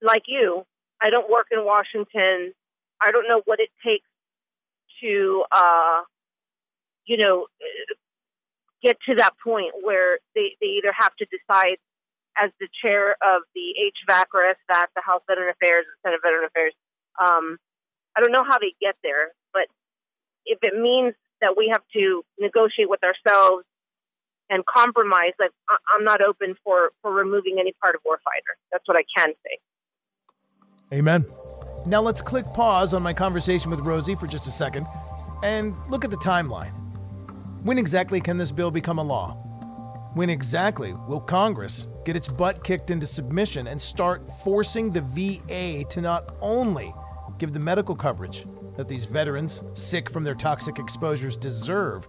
like 0.00 0.22
you, 0.26 0.64
I 1.02 1.10
don't 1.10 1.30
work 1.30 1.48
in 1.50 1.64
Washington. 1.64 2.54
I 3.02 3.10
don't 3.10 3.28
know 3.28 3.42
what 3.44 3.60
it 3.60 3.68
takes 3.84 4.08
to, 5.02 5.44
uh, 5.52 6.00
you 7.04 7.18
know, 7.18 7.46
get 8.82 8.96
to 9.08 9.14
that 9.16 9.34
point 9.42 9.72
where 9.82 10.18
they, 10.34 10.56
they 10.60 10.78
either 10.78 10.92
have 10.96 11.14
to 11.16 11.26
decide 11.26 11.78
as 12.36 12.50
the 12.60 12.68
chair 12.82 13.12
of 13.22 13.42
the 13.54 13.74
HVAC 14.08 14.26
or 14.32 14.42
SVAC, 14.42 14.86
the 14.94 15.02
House 15.02 15.22
Veteran 15.26 15.50
Affairs 15.50 15.84
and 15.86 15.96
Senate 16.04 16.20
Veteran 16.22 16.44
Affairs. 16.44 16.72
Um, 17.20 17.58
I 18.16 18.20
don't 18.20 18.32
know 18.32 18.44
how 18.44 18.58
they 18.58 18.74
get 18.80 18.94
there, 19.02 19.34
but 19.52 19.66
if 20.46 20.58
it 20.62 20.80
means 20.80 21.14
that 21.40 21.54
we 21.56 21.68
have 21.72 21.82
to 21.94 22.22
negotiate 22.38 22.88
with 22.88 23.00
ourselves 23.02 23.64
and 24.50 24.64
compromise, 24.66 25.32
like 25.38 25.50
I'm 25.94 26.04
not 26.04 26.24
open 26.24 26.54
for 26.64 26.90
for 27.02 27.12
removing 27.12 27.56
any 27.60 27.72
part 27.82 27.94
of 27.94 28.00
warfighter. 28.02 28.54
That's 28.72 28.86
what 28.86 28.96
I 28.96 29.04
can 29.16 29.34
say. 29.44 30.96
Amen. 30.96 31.26
Now 31.86 32.00
let's 32.00 32.20
click 32.20 32.46
pause 32.54 32.94
on 32.94 33.02
my 33.02 33.12
conversation 33.12 33.70
with 33.70 33.80
Rosie 33.80 34.14
for 34.14 34.26
just 34.26 34.46
a 34.46 34.50
second 34.50 34.86
and 35.42 35.74
look 35.88 36.04
at 36.04 36.10
the 36.10 36.16
timeline. 36.16 36.72
When 37.62 37.76
exactly 37.76 38.20
can 38.20 38.38
this 38.38 38.52
bill 38.52 38.70
become 38.70 38.98
a 38.98 39.02
law? 39.02 39.32
When 40.14 40.30
exactly 40.30 40.92
will 40.92 41.20
Congress 41.20 41.88
get 42.04 42.14
its 42.14 42.28
butt 42.28 42.62
kicked 42.62 42.92
into 42.92 43.06
submission 43.06 43.66
and 43.66 43.82
start 43.82 44.22
forcing 44.44 44.92
the 44.92 45.00
VA 45.00 45.84
to 45.90 46.00
not 46.00 46.36
only 46.40 46.94
give 47.38 47.52
the 47.52 47.58
medical 47.58 47.96
coverage 47.96 48.46
that 48.76 48.88
these 48.88 49.06
veterans 49.06 49.64
sick 49.74 50.08
from 50.08 50.22
their 50.22 50.36
toxic 50.36 50.78
exposures 50.78 51.36
deserve, 51.36 52.06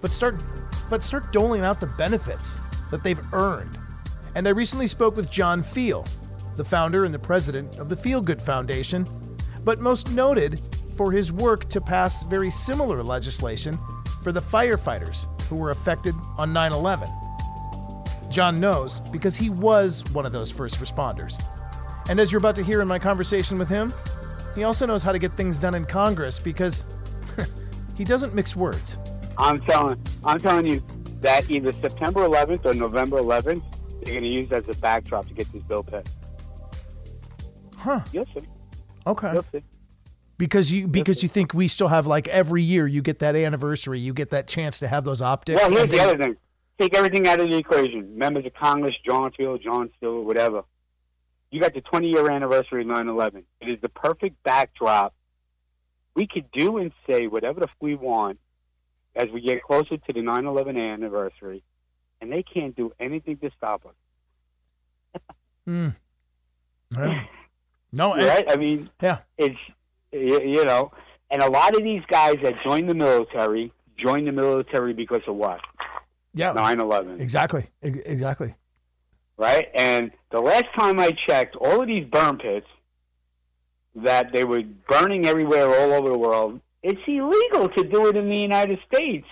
but 0.00 0.12
start 0.12 0.40
but 0.88 1.02
start 1.02 1.32
doling 1.32 1.62
out 1.62 1.80
the 1.80 1.86
benefits 1.86 2.60
that 2.92 3.02
they've 3.02 3.20
earned. 3.32 3.76
And 4.36 4.46
I 4.46 4.52
recently 4.52 4.86
spoke 4.86 5.16
with 5.16 5.32
John 5.32 5.64
Feal, 5.64 6.06
the 6.56 6.64
founder 6.64 7.04
and 7.04 7.12
the 7.12 7.18
president 7.18 7.76
of 7.78 7.88
the 7.88 7.96
FealGood 7.96 8.40
Foundation, 8.40 9.08
but 9.64 9.80
most 9.80 10.12
noted 10.12 10.62
for 10.96 11.10
his 11.10 11.32
work 11.32 11.68
to 11.70 11.80
pass 11.80 12.22
very 12.22 12.50
similar 12.50 13.02
legislation 13.02 13.80
for 14.22 14.32
the 14.32 14.42
firefighters 14.42 15.26
who 15.48 15.56
were 15.56 15.70
affected 15.70 16.14
on 16.38 16.52
9 16.52 16.72
11. 16.72 17.08
John 18.30 18.60
knows 18.60 19.00
because 19.10 19.36
he 19.36 19.50
was 19.50 20.04
one 20.12 20.24
of 20.24 20.32
those 20.32 20.50
first 20.50 20.76
responders. 20.76 21.42
And 22.08 22.18
as 22.18 22.32
you're 22.32 22.38
about 22.38 22.56
to 22.56 22.64
hear 22.64 22.80
in 22.80 22.88
my 22.88 22.98
conversation 22.98 23.58
with 23.58 23.68
him, 23.68 23.92
he 24.54 24.64
also 24.64 24.86
knows 24.86 25.02
how 25.02 25.12
to 25.12 25.18
get 25.18 25.36
things 25.36 25.58
done 25.58 25.74
in 25.74 25.84
Congress 25.84 26.38
because 26.38 26.86
he 27.94 28.04
doesn't 28.04 28.34
mix 28.34 28.56
words. 28.56 28.98
I'm 29.38 29.60
telling, 29.62 30.00
I'm 30.24 30.38
telling 30.40 30.66
you 30.66 30.82
that 31.20 31.50
either 31.50 31.72
September 31.72 32.26
11th 32.26 32.64
or 32.64 32.74
November 32.74 33.18
11th, 33.18 33.62
they're 34.02 34.14
going 34.14 34.22
to 34.24 34.28
use 34.28 34.50
as 34.52 34.64
a 34.68 34.74
backdrop 34.74 35.28
to 35.28 35.34
get 35.34 35.50
this 35.52 35.62
bill 35.62 35.82
passed. 35.82 36.08
Huh? 37.76 38.00
You'll 38.12 38.26
see. 38.26 38.46
Okay. 39.06 39.32
You'll 39.32 39.46
see. 39.52 39.62
Because 40.42 40.72
you 40.72 40.88
because 40.88 41.22
you 41.22 41.28
think 41.28 41.54
we 41.54 41.68
still 41.68 41.86
have 41.86 42.08
like 42.08 42.26
every 42.26 42.62
year 42.64 42.84
you 42.84 43.00
get 43.00 43.20
that 43.20 43.36
anniversary, 43.36 44.00
you 44.00 44.12
get 44.12 44.30
that 44.30 44.48
chance 44.48 44.80
to 44.80 44.88
have 44.88 45.04
those 45.04 45.22
optics. 45.22 45.60
Well, 45.62 45.70
here's 45.70 45.86
the 45.88 46.00
other 46.00 46.18
thing. 46.18 46.36
Take 46.80 46.96
everything 46.96 47.28
out 47.28 47.40
of 47.40 47.48
the 47.48 47.56
equation. 47.56 48.18
Members 48.18 48.44
of 48.46 48.52
Congress, 48.54 48.96
John 49.06 49.30
Feal, 49.36 49.56
Jon 49.58 49.88
Stewart, 49.98 50.26
whatever. 50.26 50.64
You 51.52 51.60
got 51.60 51.74
the 51.74 51.80
20 51.80 52.08
year 52.08 52.28
anniversary 52.28 52.80
of 52.80 52.88
9 52.88 53.06
11. 53.06 53.44
It 53.60 53.68
is 53.68 53.80
the 53.82 53.88
perfect 53.88 54.42
backdrop. 54.42 55.14
We 56.16 56.26
could 56.26 56.50
do 56.50 56.78
and 56.78 56.90
say 57.06 57.28
whatever 57.28 57.60
the 57.60 57.68
f- 57.68 57.76
we 57.78 57.94
want 57.94 58.40
as 59.14 59.28
we 59.32 59.42
get 59.42 59.62
closer 59.62 59.96
to 59.96 60.12
the 60.12 60.22
9 60.22 60.44
11 60.44 60.76
anniversary, 60.76 61.62
and 62.20 62.32
they 62.32 62.42
can't 62.42 62.74
do 62.74 62.92
anything 62.98 63.36
to 63.36 63.50
stop 63.56 63.86
us. 63.86 65.20
Hmm. 65.66 65.88
Yeah. 66.98 67.24
No, 67.92 68.14
right? 68.16 68.44
I 68.50 68.56
mean, 68.56 68.90
yeah. 69.00 69.18
it's 69.38 69.56
you, 70.12 70.40
you 70.40 70.64
know, 70.64 70.92
and 71.30 71.42
a 71.42 71.50
lot 71.50 71.74
of 71.76 71.82
these 71.82 72.02
guys 72.08 72.36
that 72.42 72.54
join 72.62 72.86
the 72.86 72.94
military 72.94 73.72
join 73.98 74.24
the 74.24 74.32
military 74.32 74.92
because 74.92 75.20
of 75.28 75.36
what? 75.36 75.60
Yeah. 76.34 76.52
9/11. 76.54 77.20
Exactly. 77.20 77.68
Ex- 77.82 77.98
Exactly. 78.04 78.54
right? 79.36 79.68
And 79.74 80.10
the 80.30 80.40
last 80.40 80.64
time 80.78 80.98
I 80.98 81.10
checked, 81.28 81.54
all 81.56 81.80
of 81.82 81.86
these 81.86 82.04
burn 82.06 82.38
pits 82.38 82.66
that 83.94 84.32
they 84.32 84.44
were 84.44 84.62
burning 84.88 85.26
everywhere 85.26 85.66
all 85.68 85.92
over 85.92 86.08
the 86.08 86.18
world, 86.18 86.60
it's 86.82 87.00
illegal 87.06 87.68
to 87.68 87.84
do 87.84 88.08
it 88.08 88.16
in 88.16 88.28
the 88.28 88.36
United 88.36 88.78
States. 88.92 89.26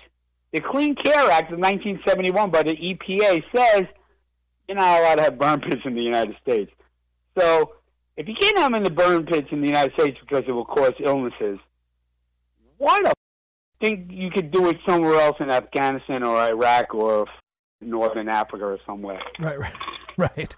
The 0.53 0.61
Clean 0.61 0.95
Air 1.05 1.31
Act 1.31 1.51
of 1.51 1.59
1971 1.59 2.51
by 2.51 2.63
the 2.63 2.75
EPA 2.75 3.43
says 3.55 3.83
you're 4.67 4.77
not 4.77 4.99
allowed 4.99 5.15
to 5.15 5.23
have 5.23 5.39
burn 5.39 5.59
pits 5.61 5.81
in 5.85 5.95
the 5.95 6.01
United 6.01 6.35
States. 6.41 6.71
So 7.37 7.73
if 8.17 8.27
you 8.27 8.35
can't 8.39 8.57
have 8.57 8.71
them 8.71 8.75
in 8.75 8.83
the 8.83 8.89
burn 8.89 9.25
pits 9.25 9.47
in 9.51 9.61
the 9.61 9.67
United 9.67 9.93
States 9.93 10.17
because 10.19 10.43
it 10.47 10.51
will 10.51 10.65
cause 10.65 10.93
illnesses, 10.99 11.59
why 12.77 12.99
the 13.01 13.09
f- 13.09 13.15
think 13.79 14.11
you 14.11 14.29
could 14.29 14.51
do 14.51 14.69
it 14.69 14.77
somewhere 14.87 15.19
else 15.19 15.37
in 15.39 15.49
Afghanistan 15.49 16.23
or 16.23 16.37
Iraq 16.37 16.93
or 16.93 17.25
Northern 17.79 18.29
Africa 18.29 18.65
or 18.65 18.79
somewhere? 18.85 19.21
Right. 19.39 19.59
Right. 19.59 19.73
Right. 20.17 20.53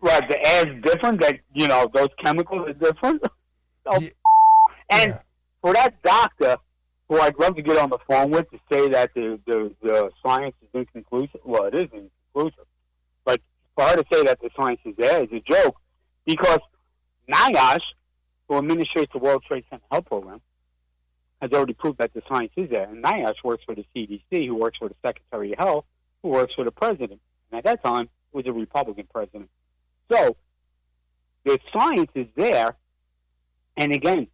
Right, 0.00 0.28
the 0.28 0.46
air's 0.46 0.82
different. 0.84 1.20
That 1.20 1.40
you 1.54 1.66
know, 1.66 1.90
those 1.92 2.10
chemicals 2.22 2.68
are 2.68 2.72
different. 2.74 3.22
Oh, 3.90 4.06
and 4.90 5.18
for 5.62 5.72
that 5.72 6.02
doctor, 6.02 6.58
who 7.08 7.18
I'd 7.18 7.38
love 7.38 7.56
to 7.56 7.62
get 7.62 7.78
on 7.78 7.88
the 7.88 7.96
phone 8.06 8.30
with 8.30 8.50
to 8.50 8.58
say 8.70 8.86
that 8.90 9.14
the 9.14 9.40
the, 9.46 9.74
the 9.82 10.10
science 10.24 10.54
is 10.60 10.68
inconclusive. 10.74 11.40
Well, 11.42 11.64
it 11.64 11.74
is 11.74 11.88
inconclusive, 11.94 12.66
but 13.24 13.40
for 13.74 13.84
her 13.86 13.96
to 13.96 14.04
say 14.12 14.22
that 14.24 14.38
the 14.42 14.50
science 14.54 14.80
is 14.84 14.94
there 14.98 15.22
is 15.24 15.30
a 15.32 15.40
joke, 15.40 15.76
because 16.28 16.60
NIOSH, 17.26 17.80
who 18.46 18.60
administrates 18.60 19.10
the 19.12 19.18
World 19.18 19.42
Trade 19.48 19.64
Center 19.70 19.82
Health 19.90 20.04
Program, 20.04 20.42
has 21.40 21.50
already 21.52 21.72
proved 21.72 21.98
that 21.98 22.12
the 22.12 22.20
science 22.28 22.52
is 22.54 22.68
there. 22.68 22.86
And 22.86 23.02
NIOSH 23.02 23.42
works 23.42 23.64
for 23.64 23.74
the 23.74 23.86
CDC, 23.96 24.46
who 24.46 24.54
works 24.54 24.76
for 24.76 24.90
the 24.90 24.94
Secretary 25.02 25.52
of 25.52 25.58
Health, 25.58 25.84
who 26.22 26.28
works 26.28 26.52
for 26.54 26.64
the 26.64 26.70
President. 26.70 27.18
And 27.50 27.58
at 27.58 27.64
that 27.64 27.82
time, 27.82 28.04
it 28.04 28.36
was 28.36 28.46
a 28.46 28.52
Republican 28.52 29.08
president. 29.10 29.48
So 30.12 30.36
the 31.44 31.58
science 31.72 32.10
is 32.14 32.26
there. 32.36 32.76
And 33.78 33.94
again, 33.94 34.26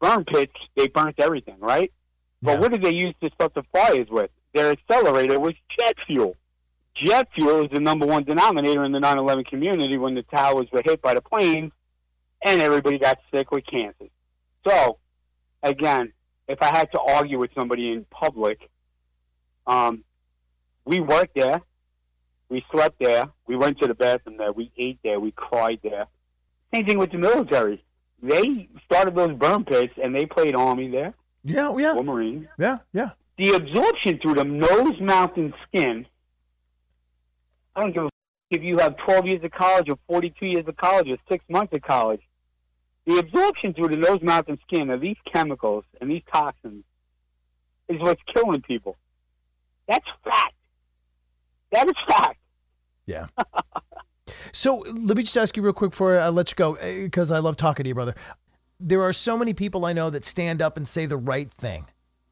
burn 0.00 0.24
pits, 0.24 0.54
they 0.74 0.88
burnt 0.88 1.20
everything, 1.20 1.60
right? 1.60 1.92
But 2.42 2.58
what 2.58 2.72
did 2.72 2.82
they 2.82 2.94
use 2.94 3.14
to 3.22 3.30
start 3.34 3.54
the 3.54 3.62
fires 3.72 4.08
with? 4.10 4.32
Their 4.52 4.72
accelerator 4.72 5.38
was 5.38 5.54
jet 5.78 5.94
fuel. 6.08 6.34
Jet 6.94 7.28
fuel 7.34 7.64
is 7.64 7.70
the 7.72 7.80
number 7.80 8.06
one 8.06 8.24
denominator 8.24 8.84
in 8.84 8.92
the 8.92 9.00
9 9.00 9.18
11 9.18 9.44
community 9.44 9.96
when 9.96 10.14
the 10.14 10.22
towers 10.22 10.66
were 10.72 10.82
hit 10.84 11.00
by 11.00 11.14
the 11.14 11.22
planes 11.22 11.72
and 12.44 12.60
everybody 12.60 12.98
got 12.98 13.18
sick 13.32 13.50
with 13.50 13.64
cancer. 13.66 14.06
So, 14.66 14.98
again, 15.62 16.12
if 16.48 16.60
I 16.60 16.66
had 16.66 16.90
to 16.92 17.00
argue 17.00 17.38
with 17.38 17.50
somebody 17.54 17.92
in 17.92 18.04
public, 18.10 18.68
um, 19.66 20.04
we 20.84 21.00
worked 21.00 21.34
there, 21.34 21.62
we 22.48 22.64
slept 22.70 22.98
there, 23.00 23.28
we 23.46 23.56
went 23.56 23.78
to 23.80 23.86
the 23.86 23.94
bathroom 23.94 24.36
there, 24.36 24.52
we 24.52 24.70
ate 24.76 24.98
there, 25.02 25.18
we 25.18 25.30
cried 25.32 25.80
there. 25.82 26.06
Same 26.74 26.84
thing 26.86 26.98
with 26.98 27.12
the 27.12 27.18
military. 27.18 27.82
They 28.22 28.68
started 28.84 29.14
those 29.14 29.32
burn 29.32 29.64
pits 29.64 29.94
and 30.02 30.14
they 30.14 30.26
played 30.26 30.54
army 30.54 30.88
there. 30.88 31.14
Yeah, 31.44 31.74
yeah. 31.76 31.94
Or 31.94 32.04
marines. 32.04 32.46
Yeah, 32.58 32.78
yeah. 32.92 33.10
The 33.38 33.54
absorption 33.54 34.18
through 34.18 34.34
the 34.34 34.44
nose, 34.44 35.00
mouth, 35.00 35.36
and 35.36 35.52
skin. 35.66 36.06
I 37.74 37.80
don't 37.82 37.92
give 37.92 38.02
a 38.04 38.06
f- 38.06 38.12
if 38.50 38.62
you 38.62 38.78
have 38.78 38.96
12 38.98 39.26
years 39.26 39.44
of 39.44 39.50
college 39.50 39.88
or 39.88 39.96
42 40.08 40.46
years 40.46 40.64
of 40.66 40.76
college 40.76 41.08
or 41.08 41.16
six 41.30 41.44
months 41.48 41.72
of 41.74 41.82
college. 41.82 42.20
The 43.06 43.18
absorption 43.18 43.74
through 43.74 43.88
the 43.88 43.96
nose, 43.96 44.20
mouth, 44.22 44.44
and 44.48 44.58
skin 44.66 44.90
of 44.90 45.00
these 45.00 45.16
chemicals 45.32 45.84
and 46.00 46.10
these 46.10 46.22
toxins 46.32 46.84
is 47.88 48.00
what's 48.00 48.20
killing 48.32 48.62
people. 48.62 48.96
That's 49.88 50.06
fact. 50.22 50.54
That 51.72 51.88
is 51.88 51.94
fact. 52.06 52.38
Yeah. 53.06 53.26
So 54.52 54.78
let 54.78 55.16
me 55.16 55.22
just 55.22 55.36
ask 55.36 55.56
you 55.56 55.62
real 55.62 55.72
quick 55.72 55.90
before 55.92 56.18
I 56.18 56.28
let 56.28 56.50
you 56.50 56.56
go, 56.56 56.74
eh, 56.74 57.02
because 57.04 57.30
I 57.30 57.38
love 57.38 57.56
talking 57.56 57.84
to 57.84 57.88
you, 57.88 57.94
brother. 57.94 58.14
There 58.78 59.02
are 59.02 59.12
so 59.12 59.36
many 59.36 59.54
people 59.54 59.84
I 59.84 59.92
know 59.92 60.10
that 60.10 60.24
stand 60.24 60.60
up 60.60 60.76
and 60.76 60.86
say 60.86 61.06
the 61.06 61.16
right 61.16 61.50
thing. 61.50 61.86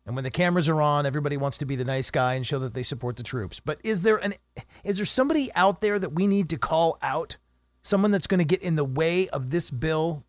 And 0.06 0.14
when 0.14 0.24
the 0.24 0.30
cameras 0.30 0.68
are 0.68 0.80
on, 0.80 1.06
everybody 1.06 1.36
wants 1.36 1.58
to 1.58 1.66
be 1.66 1.76
the 1.76 1.84
nice 1.84 2.10
guy 2.10 2.34
and 2.34 2.46
show 2.46 2.58
that 2.60 2.74
they 2.74 2.82
support 2.82 3.16
the 3.16 3.22
troops. 3.22 3.60
But 3.60 3.78
is 3.84 4.02
there 4.02 4.16
an 4.16 4.34
is 4.82 4.96
there 4.96 5.06
somebody 5.06 5.52
out 5.54 5.80
there 5.80 5.98
that 5.98 6.12
we 6.12 6.26
need 6.26 6.48
to 6.50 6.56
call 6.56 6.98
out? 7.02 7.36
Someone 7.82 8.10
that's 8.10 8.26
going 8.26 8.38
to 8.38 8.44
get 8.44 8.62
in 8.62 8.76
the 8.76 8.84
way 8.84 9.28
of 9.28 9.50
this 9.50 9.70
bill? 9.70 10.24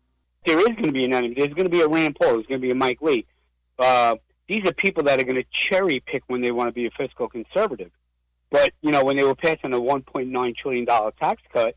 There 0.46 0.58
is 0.58 0.68
going 0.68 0.84
to 0.84 0.92
be 0.92 1.04
an 1.04 1.14
enemy. 1.14 1.34
There's 1.36 1.52
going 1.54 1.64
to 1.64 1.70
be 1.70 1.80
a 1.80 1.88
Rand 1.88 2.16
Paul. 2.20 2.34
There's 2.34 2.46
going 2.46 2.60
to 2.60 2.66
be 2.66 2.70
a 2.70 2.74
Mike 2.74 3.00
Lee. 3.02 3.26
Uh, 3.78 4.16
these 4.48 4.60
are 4.66 4.72
people 4.72 5.02
that 5.04 5.20
are 5.20 5.24
going 5.24 5.36
to 5.36 5.44
cherry 5.68 6.00
pick 6.00 6.22
when 6.26 6.42
they 6.42 6.50
want 6.50 6.68
to 6.68 6.72
be 6.72 6.86
a 6.86 6.90
fiscal 6.90 7.28
conservative. 7.28 7.90
But 8.50 8.72
you 8.82 8.90
know, 8.90 9.04
when 9.04 9.16
they 9.16 9.24
were 9.24 9.34
passing 9.34 9.72
a 9.72 9.80
1.9 9.80 10.56
trillion 10.56 10.84
dollar 10.84 11.12
tax 11.12 11.42
cut 11.52 11.76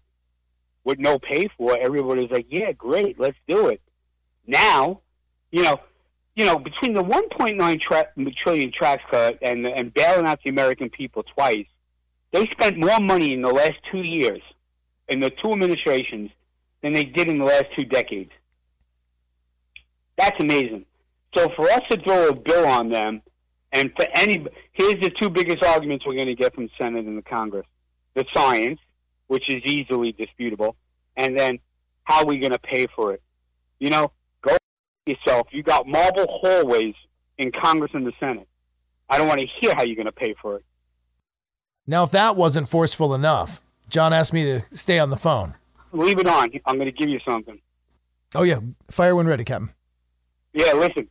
with 0.83 0.99
no 0.99 1.17
pay 1.17 1.47
for, 1.57 1.77
everybody 1.77 2.21
was 2.21 2.31
like, 2.31 2.47
"Yeah, 2.49 2.71
great, 2.73 3.19
let's 3.19 3.37
do 3.47 3.67
it." 3.67 3.81
Now, 4.45 5.01
you 5.51 5.63
know, 5.63 5.79
you 6.35 6.45
know, 6.45 6.59
between 6.59 6.93
the 6.93 7.03
1.9 7.03 7.81
tra- 7.81 8.07
trillion 8.43 8.71
tax 8.71 9.01
cut 9.09 9.37
and 9.41 9.65
and 9.65 9.93
bailing 9.93 10.25
out 10.25 10.39
the 10.43 10.49
American 10.49 10.89
people 10.89 11.23
twice, 11.23 11.65
they 12.31 12.45
spent 12.47 12.77
more 12.77 12.99
money 12.99 13.33
in 13.33 13.41
the 13.41 13.51
last 13.51 13.75
two 13.91 14.01
years 14.01 14.41
in 15.07 15.21
the 15.21 15.29
two 15.29 15.51
administrations 15.51 16.31
than 16.81 16.93
they 16.93 17.03
did 17.03 17.29
in 17.29 17.39
the 17.39 17.45
last 17.45 17.65
two 17.77 17.85
decades. 17.85 18.31
That's 20.17 20.35
amazing. 20.41 20.85
So 21.35 21.49
for 21.55 21.69
us 21.69 21.81
to 21.91 22.01
throw 22.01 22.29
a 22.29 22.35
bill 22.35 22.65
on 22.67 22.89
them, 22.89 23.21
and 23.71 23.91
for 23.95 24.05
any, 24.15 24.45
here's 24.73 25.01
the 25.01 25.11
two 25.19 25.29
biggest 25.29 25.63
arguments 25.63 26.05
we're 26.05 26.15
going 26.15 26.27
to 26.27 26.35
get 26.35 26.53
from 26.55 26.69
Senate 26.81 27.05
and 27.05 27.17
the 27.17 27.21
Congress: 27.21 27.65
the 28.13 28.25
science, 28.33 28.79
which 29.27 29.49
is 29.49 29.63
easily 29.65 30.11
disputable, 30.11 30.75
and 31.15 31.37
then 31.37 31.59
how 32.03 32.19
are 32.19 32.25
we 32.25 32.37
going 32.37 32.53
to 32.53 32.59
pay 32.59 32.87
for 32.95 33.13
it? 33.13 33.21
You 33.79 33.89
know, 33.89 34.11
yourself. 35.05 35.47
You 35.51 35.63
got 35.63 35.87
marble 35.87 36.25
hallways 36.27 36.95
in 37.37 37.51
Congress 37.51 37.91
and 37.93 38.05
the 38.05 38.13
Senate. 38.19 38.47
I 39.09 39.17
don't 39.17 39.27
want 39.27 39.39
to 39.39 39.47
hear 39.59 39.73
how 39.75 39.83
you're 39.83 39.95
going 39.95 40.05
to 40.05 40.11
pay 40.11 40.35
for 40.41 40.57
it. 40.57 40.65
Now, 41.87 42.03
if 42.03 42.11
that 42.11 42.35
wasn't 42.35 42.69
forceful 42.69 43.13
enough, 43.13 43.61
John 43.89 44.13
asked 44.13 44.33
me 44.33 44.43
to 44.45 44.61
stay 44.73 44.97
on 44.97 45.11
the 45.11 45.17
phone. 45.17 45.53
Leave 45.91 46.19
it 46.19 46.27
on. 46.27 46.49
I'm 46.65 46.75
going 46.75 46.91
to 46.91 46.91
give 46.91 47.09
you 47.09 47.19
something. 47.27 47.59
Oh 48.33 48.43
yeah, 48.43 48.59
fire 48.89 49.15
when 49.15 49.27
ready, 49.27 49.45
Captain. 49.45 49.69
Yeah, 50.53 50.73
listen, 50.73 51.07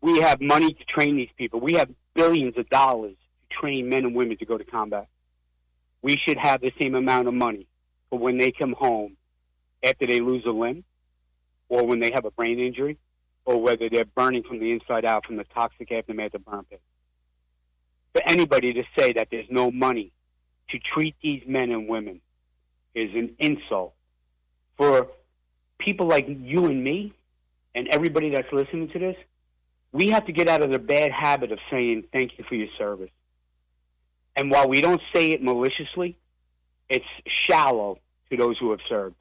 we 0.00 0.20
have 0.20 0.40
money 0.40 0.72
to 0.72 0.84
train 0.84 1.16
these 1.16 1.28
people. 1.36 1.60
We 1.60 1.74
have 1.74 1.90
billions 2.14 2.56
of 2.56 2.68
dollars 2.70 3.16
to 3.50 3.56
train 3.56 3.88
men 3.88 4.04
and 4.04 4.14
women 4.14 4.38
to 4.38 4.46
go 4.46 4.56
to 4.56 4.64
combat. 4.64 5.08
We 6.00 6.16
should 6.26 6.38
have 6.38 6.60
the 6.60 6.72
same 6.80 6.94
amount 6.94 7.28
of 7.28 7.34
money 7.34 7.66
for 8.08 8.18
when 8.18 8.38
they 8.38 8.52
come 8.52 8.74
home 8.78 9.16
after 9.82 10.06
they 10.06 10.20
lose 10.20 10.44
a 10.46 10.50
limb, 10.50 10.84
or 11.68 11.84
when 11.84 12.00
they 12.00 12.12
have 12.14 12.24
a 12.24 12.30
brain 12.30 12.58
injury, 12.58 12.96
or 13.44 13.60
whether 13.60 13.88
they're 13.88 14.04
burning 14.04 14.42
from 14.42 14.58
the 14.58 14.72
inside 14.72 15.04
out 15.04 15.26
from 15.26 15.36
the 15.36 15.44
toxic 15.44 15.92
aftermath 15.92 16.34
of 16.34 16.44
burn 16.44 16.64
pits. 16.68 16.82
For 18.12 18.22
anybody 18.26 18.72
to 18.74 18.84
say 18.96 19.12
that 19.14 19.28
there's 19.30 19.48
no 19.50 19.70
money 19.70 20.12
to 20.70 20.78
treat 20.78 21.14
these 21.22 21.42
men 21.46 21.70
and 21.70 21.88
women 21.88 22.20
is 22.94 23.10
an 23.14 23.34
insult. 23.38 23.94
For 24.76 25.08
people 25.78 26.06
like 26.06 26.26
you 26.28 26.66
and 26.66 26.82
me, 26.82 27.12
and 27.74 27.88
everybody 27.88 28.30
that's 28.30 28.52
listening 28.52 28.88
to 28.90 28.98
this, 28.98 29.16
we 29.92 30.10
have 30.10 30.26
to 30.26 30.32
get 30.32 30.48
out 30.48 30.62
of 30.62 30.70
the 30.70 30.78
bad 30.78 31.12
habit 31.12 31.52
of 31.52 31.58
saying 31.70 32.04
thank 32.12 32.38
you 32.38 32.44
for 32.48 32.54
your 32.54 32.68
service. 32.78 33.10
And 34.36 34.50
while 34.50 34.68
we 34.68 34.80
don't 34.80 35.00
say 35.14 35.30
it 35.30 35.42
maliciously, 35.42 36.16
it's 36.88 37.04
shallow 37.48 37.98
to 38.30 38.36
those 38.36 38.58
who 38.58 38.70
have 38.70 38.80
served. 38.88 39.16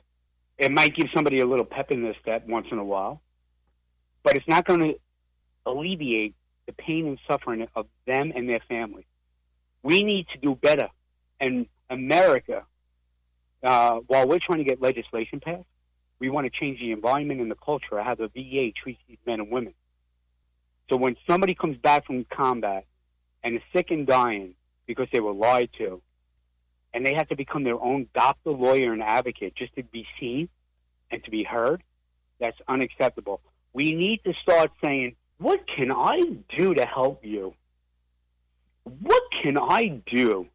It 0.58 0.72
might 0.72 0.96
give 0.96 1.08
somebody 1.14 1.40
a 1.40 1.46
little 1.46 1.66
pep 1.66 1.92
in 1.92 2.04
their 2.04 2.16
step 2.22 2.48
once 2.48 2.68
in 2.72 2.78
a 2.78 2.84
while, 2.84 3.22
but 4.24 4.36
it's 4.36 4.48
not 4.48 4.66
going 4.66 4.80
to 4.82 5.00
alleviate 5.66 6.34
the 6.66 6.74
pain 6.74 7.08
and 7.08 7.20
suffering 7.28 7.68
of 7.76 7.88
them 8.08 8.32
and 8.36 8.48
their 8.48 8.62
families. 8.68 9.06
We 9.84 10.04
need 10.04 10.28
to 10.34 10.38
do 10.40 10.56
better. 10.56 10.90
And 11.40 11.68
America, 11.90 12.64
uh, 13.64 14.00
while 14.08 14.28
we're 14.28 14.40
trying 14.40 14.60
to 14.60 14.64
get 14.64 14.82
legislation 14.82 15.40
passed, 15.40 15.66
We 16.20 16.30
want 16.30 16.46
to 16.46 16.58
change 16.58 16.80
the 16.80 16.92
environment 16.92 17.42
and 17.42 17.52
the 17.52 17.56
culture 17.56 18.00
of 18.00 18.06
how 18.06 18.16
the 18.16 18.30
VA 18.30 18.72
treats 18.72 19.02
these 19.10 19.18
men 19.26 19.42
and 19.42 19.52
women. 19.52 19.74
So 20.90 20.96
when 20.96 21.18
somebody 21.28 21.54
comes 21.54 21.78
back 21.78 22.06
from 22.06 22.26
combat 22.26 22.86
and 23.44 23.56
is 23.56 23.62
sick 23.74 23.92
and 23.92 24.08
dying 24.08 24.56
because 24.86 25.08
they 25.12 25.20
were 25.20 25.34
lied 25.34 25.70
to, 25.80 26.02
and 26.94 27.06
they 27.06 27.14
have 27.14 27.28
to 27.30 27.36
become 27.36 27.64
their 27.64 27.82
own 27.82 28.08
doctor, 28.14 28.52
lawyer, 28.52 28.94
and 28.94 29.02
advocate 29.02 29.56
just 29.56 29.76
to 29.76 29.84
be 29.84 30.06
seen 30.20 30.48
and 31.12 31.24
to 31.26 31.32
be 31.32 31.44
heard, 31.44 31.84
that's 32.40 32.58
unacceptable. 32.68 33.42
We 33.74 33.96
need 33.96 34.24
to 34.24 34.34
start 34.42 34.72
saying, 34.84 35.16
what 35.40 35.66
can 35.68 35.92
I 35.92 36.22
do 36.58 36.74
to 36.76 36.86
help 36.86 37.26
you? 37.26 37.56
What 38.84 39.24
can 39.42 39.58
I 39.58 40.02
do 40.06 40.48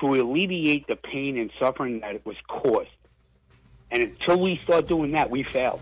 to 0.00 0.14
alleviate 0.14 0.86
the 0.88 0.96
pain 0.96 1.38
and 1.38 1.50
suffering 1.58 2.00
that 2.00 2.16
it 2.16 2.26
was 2.26 2.36
caused? 2.48 2.88
And 3.92 4.04
until 4.04 4.40
we 4.40 4.56
start 4.58 4.86
doing 4.86 5.12
that, 5.12 5.30
we 5.30 5.42
fail. 5.42 5.80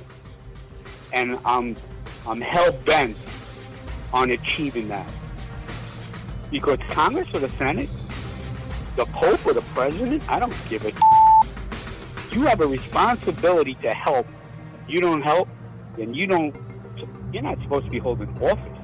And 1.13 1.39
I'm, 1.45 1.77
I'm 2.27 2.41
hell 2.41 2.73
bent 2.85 3.17
on 4.13 4.31
achieving 4.31 4.89
that. 4.89 5.09
Because 6.51 6.79
Congress 6.91 7.29
or 7.33 7.41
the 7.41 7.51
Senate, 7.51 7.89
the 8.97 9.05
Pope 9.07 9.47
or 9.47 9.53
the 9.53 9.63
President, 9.63 10.29
I 10.31 10.39
don't 10.39 10.55
give 10.69 10.85
a. 10.85 10.93
You 12.35 12.43
have 12.43 12.61
a 12.61 12.67
responsibility 12.67 13.75
to 13.83 13.91
help. 13.95 14.27
You 14.87 15.01
don't 15.01 15.23
help, 15.23 15.49
then 15.99 16.15
you 16.15 16.27
don't. 16.27 16.55
You're 17.33 17.43
not 17.43 17.61
supposed 17.63 17.85
to 17.87 17.91
be 17.91 17.99
holding 17.99 18.29
office. 18.43 18.79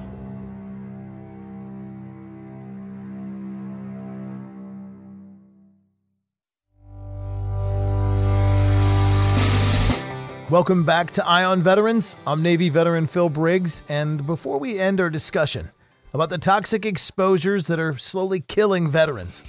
Welcome 10.51 10.83
back 10.83 11.09
to 11.11 11.25
Eye 11.25 11.43
on 11.43 11.63
Veterans. 11.63 12.17
I'm 12.27 12.43
Navy 12.43 12.69
veteran 12.69 13.07
Phil 13.07 13.29
Briggs, 13.29 13.81
and 13.89 14.27
before 14.27 14.59
we 14.59 14.79
end 14.79 15.01
our 15.01 15.09
discussion 15.09 15.71
about 16.13 16.29
the 16.29 16.37
toxic 16.37 16.85
exposures 16.85 17.65
that 17.67 17.79
are 17.79 17.97
slowly 17.97 18.41
killing 18.41 18.91
veterans, 18.91 19.41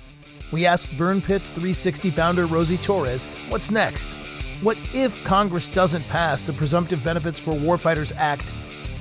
we 0.53 0.65
asked 0.65 0.89
Burn 0.97 1.21
Pits 1.21 1.51
360 1.51 2.13
founder 2.13 2.47
Rosie 2.47 2.79
Torres, 2.79 3.27
what's 3.51 3.71
next? 3.71 4.15
What 4.63 4.79
if 4.95 5.23
Congress 5.23 5.69
doesn't 5.69 6.09
pass 6.09 6.41
the 6.41 6.55
Presumptive 6.55 7.05
Benefits 7.05 7.39
for 7.39 7.51
Warfighters 7.53 8.11
Act 8.17 8.51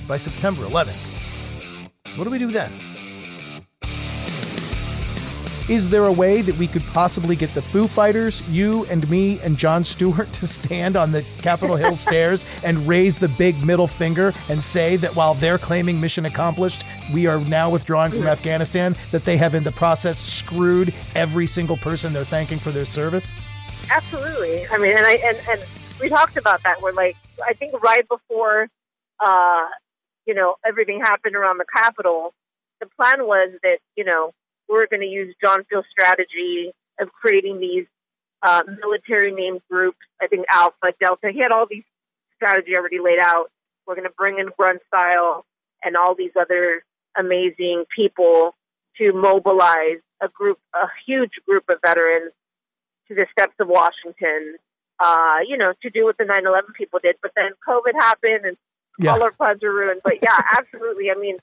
by 0.06 0.18
September 0.18 0.63
11th? 0.63 0.98
What 2.18 2.26
do 2.26 2.30
we 2.30 2.39
do 2.39 2.52
then? 2.52 2.74
Is 5.70 5.89
there 5.89 6.06
a 6.06 6.12
way 6.12 6.41
that 6.41 6.58
we 6.58 6.68
could 6.68 6.84
possibly 6.88 7.38
get 7.38 7.54
the 7.54 7.62
Foo 7.62 7.88
Fighters, 7.88 8.48
you 8.50 8.86
and 8.88 9.10
me 9.10 9.39
and 9.39 9.58
Jon 9.58 9.86
Stewart 9.86 10.32
to 10.34 10.46
stand 10.46 10.98
on 10.98 11.13
the 11.13 11.24
Capitol 11.38 11.78
Hill 11.78 11.96
stairs 11.96 12.44
and 12.65 12.86
raise 12.86 13.15
the 13.15 13.30
big 13.30 13.56
middle 13.63 13.88
finger 13.88 14.34
and 14.50 14.62
say 14.62 14.98
that 14.98 15.15
while 15.15 15.36
they're 15.36 15.58
claiming 15.58 16.02
mission 16.02 16.26
accomplished, 16.26 16.84
we 17.13 17.28
are 17.28 17.39
now 17.39 17.70
withdrawing 17.70 18.12
from 18.12 18.28
Afghanistan, 18.28 18.94
that 19.12 19.24
they 19.24 19.38
have 19.38 19.56
in 19.56 19.63
the 19.63 19.72
process 19.72 20.20
screwed 20.20 20.94
every 21.15 21.48
single 21.48 21.78
person 21.78 22.12
they're 22.12 22.26
thanking 22.26 22.60
for 22.60 22.74
their 22.74 22.86
service? 22.86 23.34
Absolutely. 23.89 24.67
I 24.67 24.78
mean, 24.78 24.98
and 24.98 25.06
I 25.06 25.13
and, 25.13 25.38
and 25.50 25.63
we 26.02 26.10
talked 26.10 26.38
about 26.38 26.63
that. 26.63 26.82
We're 26.82 26.93
like, 26.93 27.15
I 27.48 27.54
think 27.54 27.82
right 27.82 28.08
before, 28.08 28.67
uh, 29.19 29.65
you 30.26 30.34
know, 30.34 30.56
everything 30.65 31.00
happened 31.00 31.36
around 31.36 31.58
the 31.58 31.65
Capitol, 31.74 32.34
the 32.80 32.88
plan 33.00 33.26
was 33.26 33.52
that 33.63 33.78
you 33.95 34.04
know 34.04 34.32
we're 34.67 34.88
going 34.88 35.02
to 35.02 35.08
use 35.08 35.36
John 35.43 35.63
Feal's 35.69 35.86
strategy 35.91 36.71
of 37.00 37.12
creating 37.12 37.60
these 37.60 37.86
uh, 38.41 38.63
military 38.82 39.32
named 39.32 39.62
groups. 39.69 40.00
I 40.21 40.28
think 40.28 40.45
Alpha, 40.50 40.93
Delta. 41.00 41.32
He 41.32 41.39
had 41.39 41.52
all 41.52 41.65
these 41.69 41.84
strategy 42.36 42.76
already 42.76 43.00
laid 43.00 43.19
out. 43.21 43.52
We're 43.88 43.95
going 43.95 44.08
to 44.08 44.13
bring 44.17 44.39
in 44.39 44.50
Grunt 44.58 44.82
Style 44.88 45.45
and 45.84 45.95
all 45.95 46.15
these 46.15 46.32
other 46.39 46.84
amazing 47.17 47.86
people 47.95 48.56
to 48.98 49.13
mobilize 49.13 50.00
a 50.21 50.28
group, 50.30 50.58
a 50.74 50.88
huge 51.06 51.32
group 51.48 51.65
of 51.69 51.78
veterans 51.86 52.32
to 53.08 53.15
the 53.15 53.26
steps 53.32 53.56
of 53.60 53.68
Washington. 53.68 54.56
Uh, 55.00 55.39
you 55.46 55.58
know, 55.58 55.74
to 55.82 55.89
do 55.89 56.06
what 56.06 56.18
the 56.18 56.24
9/11 56.24 56.74
people 56.74 57.00
did. 57.04 57.18
But 57.22 57.32
then 57.36 57.52
COVID 57.68 57.94
happened 57.96 58.46
and 58.46 58.58
Yeah. 58.98 59.12
all 59.13 59.24
our 59.24 59.32
plans 59.32 59.62
were 59.62 59.74
ruined. 59.74 60.02
But 60.04 60.20
yeah, 60.24 60.38
absolutely. 60.58 61.12
I 61.12 61.15
mean, 61.15 61.38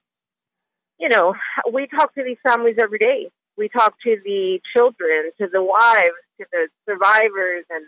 you 0.99 1.09
know, 1.09 1.35
we 1.71 1.87
talk 1.87 2.15
to 2.15 2.23
these 2.25 2.39
families 2.47 2.77
every 2.81 2.99
day. 2.99 3.31
We 3.59 3.69
talk 3.69 3.95
to 4.05 4.17
the 4.25 4.61
children, 4.75 5.31
to 5.39 5.49
the 5.53 5.63
wives, 5.63 6.17
to 6.41 6.47
the 6.51 6.69
survivors, 6.89 7.65
and 7.69 7.85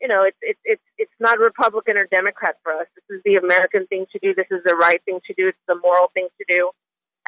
you 0.00 0.08
know, 0.08 0.22
it's 0.22 0.36
it's 0.40 0.60
it's 0.64 0.82
it's 0.96 1.12
not 1.20 1.38
Republican 1.38 1.96
or 1.98 2.06
Democrat 2.06 2.56
for 2.62 2.72
us. 2.72 2.86
This 2.94 3.16
is 3.18 3.22
the 3.24 3.34
American 3.36 3.86
thing 3.88 4.06
to 4.12 4.18
do. 4.20 4.34
This 4.34 4.46
is 4.50 4.62
the 4.64 4.76
right 4.76 5.02
thing 5.04 5.20
to 5.26 5.34
do. 5.34 5.48
It's 5.48 5.58
the 5.68 5.74
moral 5.82 6.10
thing 6.14 6.28
to 6.38 6.44
do. 6.48 6.70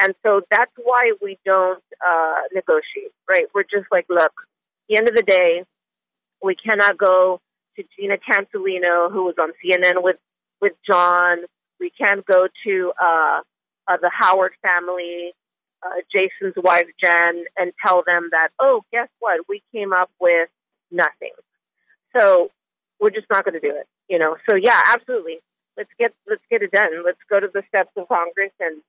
And 0.01 0.15
so 0.25 0.43
that's 0.51 0.73
why 0.77 1.13
we 1.21 1.39
don't 1.45 1.83
uh, 2.07 2.43
negotiate, 2.55 3.13
right? 3.29 3.47
We're 3.55 3.65
just 3.65 3.87
like, 3.91 4.07
look, 4.09 4.33
the 4.89 4.97
end 4.97 5.09
of 5.09 5.15
the 5.15 5.23
day, 5.23 5.65
we 6.43 6.55
cannot 6.55 6.97
go 6.99 7.41
to 7.77 7.85
Gina 7.97 8.17
Cancelino, 8.17 9.11
who 9.11 9.25
was 9.25 9.35
on 9.39 9.51
CNN 9.65 10.03
with 10.03 10.17
with 10.61 10.73
John. 10.89 11.39
We 11.81 11.91
can't 11.91 12.25
go 12.27 12.49
to 12.65 12.93
uh, 13.01 13.41
uh, 13.87 13.97
the 14.01 14.11
Howard 14.13 14.53
family, 14.63 15.33
uh, 15.85 16.01
Jason's 16.13 16.55
wife 16.57 16.89
Jen, 17.03 17.45
and 17.57 17.73
tell 17.85 18.03
them 18.05 18.31
that, 18.33 18.49
oh, 18.59 18.83
guess 18.93 19.09
what? 19.21 19.41
We 19.49 19.63
came 19.73 19.93
up 19.93 20.11
with 20.21 20.49
nothing. 20.91 21.33
So 22.17 22.51
we're 23.01 23.11
just 23.11 23.27
not 23.31 23.45
going 23.45 23.55
to 23.55 23.61
do 23.61 23.75
it, 23.75 23.87
you 24.09 24.19
know. 24.19 24.37
So 24.49 24.57
yeah, 24.57 24.81
absolutely. 24.87 25.39
Let's 25.77 25.91
get 25.99 26.13
let's 26.29 26.43
get 26.51 26.63
it 26.63 26.73
done. 26.73 26.91
Let's 27.05 27.19
go 27.31 27.39
to 27.39 27.49
the 27.53 27.63
steps 27.69 27.91
of 27.97 28.09
Congress 28.09 28.51
and 28.59 28.83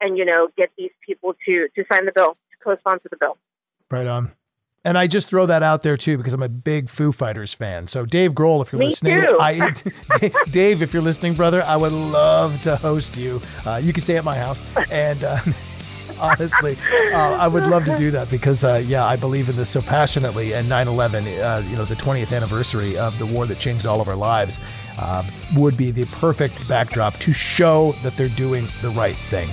and 0.00 0.18
you 0.18 0.24
know 0.24 0.48
get 0.56 0.70
these 0.76 0.90
people 1.06 1.34
to 1.46 1.68
to 1.76 1.84
sign 1.92 2.06
the 2.06 2.12
bill, 2.12 2.30
to 2.32 2.64
co-sponsor 2.64 3.08
the 3.10 3.16
bill. 3.16 3.38
Right 3.90 4.06
on. 4.06 4.32
And 4.86 4.96
I 4.96 5.08
just 5.08 5.28
throw 5.28 5.46
that 5.46 5.64
out 5.64 5.82
there 5.82 5.96
too 5.96 6.16
because 6.16 6.32
I'm 6.32 6.44
a 6.44 6.48
big 6.48 6.88
Foo 6.88 7.10
Fighters 7.10 7.52
fan. 7.52 7.88
So 7.88 8.06
Dave 8.06 8.34
Grohl, 8.34 8.62
if 8.62 8.70
you're 8.70 8.78
Me 8.78 8.86
listening. 8.86 9.18
I, 9.40 9.74
Dave, 10.50 10.80
if 10.80 10.94
you're 10.94 11.02
listening, 11.02 11.34
brother, 11.34 11.60
I 11.64 11.74
would 11.74 11.90
love 11.90 12.62
to 12.62 12.76
host 12.76 13.16
you. 13.16 13.42
Uh, 13.66 13.80
you 13.82 13.92
can 13.92 14.00
stay 14.00 14.16
at 14.16 14.22
my 14.22 14.36
house, 14.36 14.62
and 14.92 15.24
uh, 15.24 15.40
honestly, 16.20 16.76
uh, 17.12 17.16
I 17.16 17.48
would 17.48 17.64
love 17.64 17.84
to 17.86 17.98
do 17.98 18.12
that 18.12 18.30
because, 18.30 18.62
uh, 18.62 18.80
yeah, 18.86 19.04
I 19.04 19.16
believe 19.16 19.48
in 19.48 19.56
this 19.56 19.70
so 19.70 19.82
passionately. 19.82 20.54
And 20.54 20.68
9/11, 20.68 21.26
uh, 21.42 21.68
you 21.68 21.74
know, 21.74 21.84
the 21.84 21.96
20th 21.96 22.32
anniversary 22.32 22.96
of 22.96 23.18
the 23.18 23.26
war 23.26 23.44
that 23.46 23.58
changed 23.58 23.86
all 23.86 24.00
of 24.00 24.08
our 24.08 24.14
lives, 24.14 24.60
uh, 24.98 25.28
would 25.56 25.76
be 25.76 25.90
the 25.90 26.06
perfect 26.06 26.68
backdrop 26.68 27.18
to 27.18 27.32
show 27.32 27.90
that 28.04 28.16
they're 28.16 28.28
doing 28.28 28.68
the 28.82 28.90
right 28.90 29.16
thing. 29.16 29.48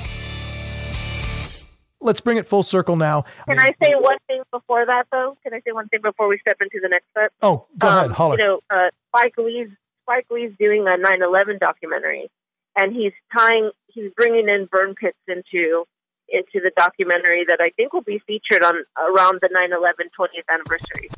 Let's 2.03 2.21
bring 2.21 2.37
it 2.37 2.45
full 2.47 2.63
circle 2.63 2.95
now. 2.95 3.23
Can 3.47 3.59
I 3.59 3.73
say 3.81 3.93
one 3.97 4.17
thing 4.27 4.43
before 4.51 4.85
that, 4.85 5.07
though? 5.11 5.37
Can 5.41 5.53
I 5.53 5.61
say 5.65 5.71
one 5.71 5.87
thing 5.87 6.01
before 6.01 6.27
we 6.27 6.37
step 6.39 6.57
into 6.61 6.79
the 6.81 6.89
next 6.89 7.05
step? 7.11 7.31
Oh, 7.41 7.65
go 7.77 7.87
ahead, 7.87 8.11
holler. 8.11 8.37
You 8.37 8.43
know, 8.43 8.59
uh, 8.69 8.89
Spike 9.09 9.37
Lee's 9.37 9.69
Spike 10.03 10.27
Lee's 10.29 10.51
doing 10.59 10.85
a 10.87 10.97
9/11 10.97 11.59
documentary, 11.59 12.29
and 12.75 12.93
he's 12.93 13.13
tying, 13.35 13.71
he's 13.87 14.11
bringing 14.17 14.49
in 14.49 14.65
burn 14.65 14.95
pits 14.95 15.17
into 15.27 15.85
into 16.29 16.59
the 16.61 16.71
documentary 16.75 17.45
that 17.47 17.59
I 17.61 17.69
think 17.77 17.93
will 17.93 18.01
be 18.01 18.19
featured 18.27 18.63
on 18.63 18.75
around 18.97 19.39
the 19.41 19.49
9/11 19.49 20.09
20th 20.17 20.43
anniversary. 20.49 21.09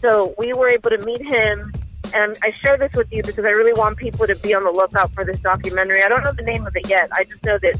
So 0.00 0.34
we 0.36 0.52
were 0.52 0.68
able 0.68 0.90
to 0.90 0.98
meet 0.98 1.22
him, 1.22 1.72
and 2.14 2.36
I 2.42 2.50
share 2.50 2.76
this 2.76 2.92
with 2.94 3.12
you 3.12 3.22
because 3.22 3.44
I 3.44 3.50
really 3.50 3.72
want 3.72 3.96
people 3.96 4.26
to 4.26 4.34
be 4.36 4.54
on 4.54 4.64
the 4.64 4.70
lookout 4.72 5.10
for 5.10 5.24
this 5.24 5.40
documentary. 5.40 6.02
I 6.02 6.08
don't 6.08 6.24
know 6.24 6.32
the 6.32 6.42
name 6.42 6.66
of 6.66 6.74
it 6.74 6.88
yet. 6.88 7.10
I 7.12 7.22
just 7.24 7.44
know 7.44 7.58
that 7.58 7.78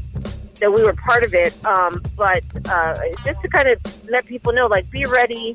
that 0.63 0.71
we 0.71 0.81
were 0.81 0.93
part 0.93 1.23
of 1.23 1.33
it. 1.33 1.53
Um, 1.65 2.01
but 2.17 2.41
uh, 2.69 2.95
just 3.25 3.41
to 3.41 3.49
kind 3.49 3.67
of 3.67 3.77
let 4.09 4.25
people 4.25 4.53
know, 4.53 4.67
like, 4.67 4.89
be 4.89 5.03
ready. 5.05 5.53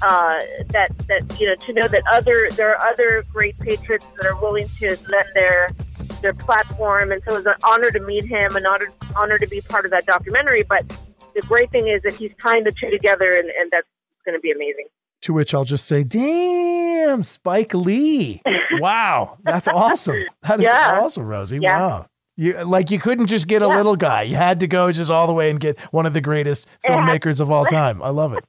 Uh, 0.00 0.38
that 0.68 0.88
that 1.08 1.40
you 1.40 1.46
know 1.48 1.56
to 1.56 1.72
know 1.72 1.88
that 1.88 2.02
other 2.12 2.48
there 2.52 2.70
are 2.70 2.88
other 2.88 3.24
great 3.32 3.58
patriots 3.58 4.06
that 4.16 4.26
are 4.26 4.40
willing 4.40 4.68
to 4.78 4.86
lend 5.10 5.26
their 5.34 5.70
their 6.22 6.32
platform, 6.32 7.10
and 7.10 7.20
so 7.24 7.32
it 7.32 7.38
was 7.38 7.46
an 7.46 7.54
honor 7.64 7.90
to 7.90 7.98
meet 8.06 8.24
him, 8.24 8.54
an 8.54 8.64
honor 8.64 8.86
honor 9.16 9.38
to 9.38 9.46
be 9.48 9.60
part 9.60 9.84
of 9.84 9.90
that 9.90 10.06
documentary. 10.06 10.62
But 10.68 10.86
the 11.34 11.42
great 11.42 11.70
thing 11.70 11.88
is 11.88 12.00
that 12.02 12.14
he's 12.14 12.32
tying 12.36 12.62
the 12.62 12.70
two 12.70 12.90
together, 12.90 13.34
and, 13.36 13.50
and 13.50 13.72
that's 13.72 13.88
going 14.24 14.36
to 14.38 14.40
be 14.40 14.52
amazing. 14.52 14.86
To 15.22 15.32
which 15.32 15.52
I'll 15.52 15.64
just 15.64 15.86
say, 15.86 16.04
damn, 16.04 17.22
Spike 17.24 17.74
Lee. 17.74 18.40
Wow. 18.80 19.38
That's 19.42 19.66
awesome. 19.66 20.14
That 20.42 20.60
is 20.60 20.66
Yeah. 20.66 21.00
awesome, 21.02 21.24
Rosie. 21.26 21.58
Yeah. 21.60 21.78
Wow. 21.80 22.06
You 22.38 22.52
like 22.62 22.92
you 22.92 23.00
couldn't 23.00 23.26
just 23.26 23.48
get 23.48 23.62
a 23.62 23.66
little 23.66 23.96
guy. 23.96 24.22
You 24.22 24.36
had 24.36 24.60
to 24.60 24.68
go 24.68 24.92
just 24.92 25.10
all 25.10 25.26
the 25.26 25.32
way 25.32 25.50
and 25.50 25.58
get 25.58 25.76
one 25.92 26.06
of 26.06 26.12
the 26.12 26.20
greatest 26.20 26.68
filmmakers 26.86 27.40
of 27.40 27.50
all 27.50 27.66
time. 27.66 28.00
I 28.00 28.10
love 28.10 28.32
it. 28.32 28.44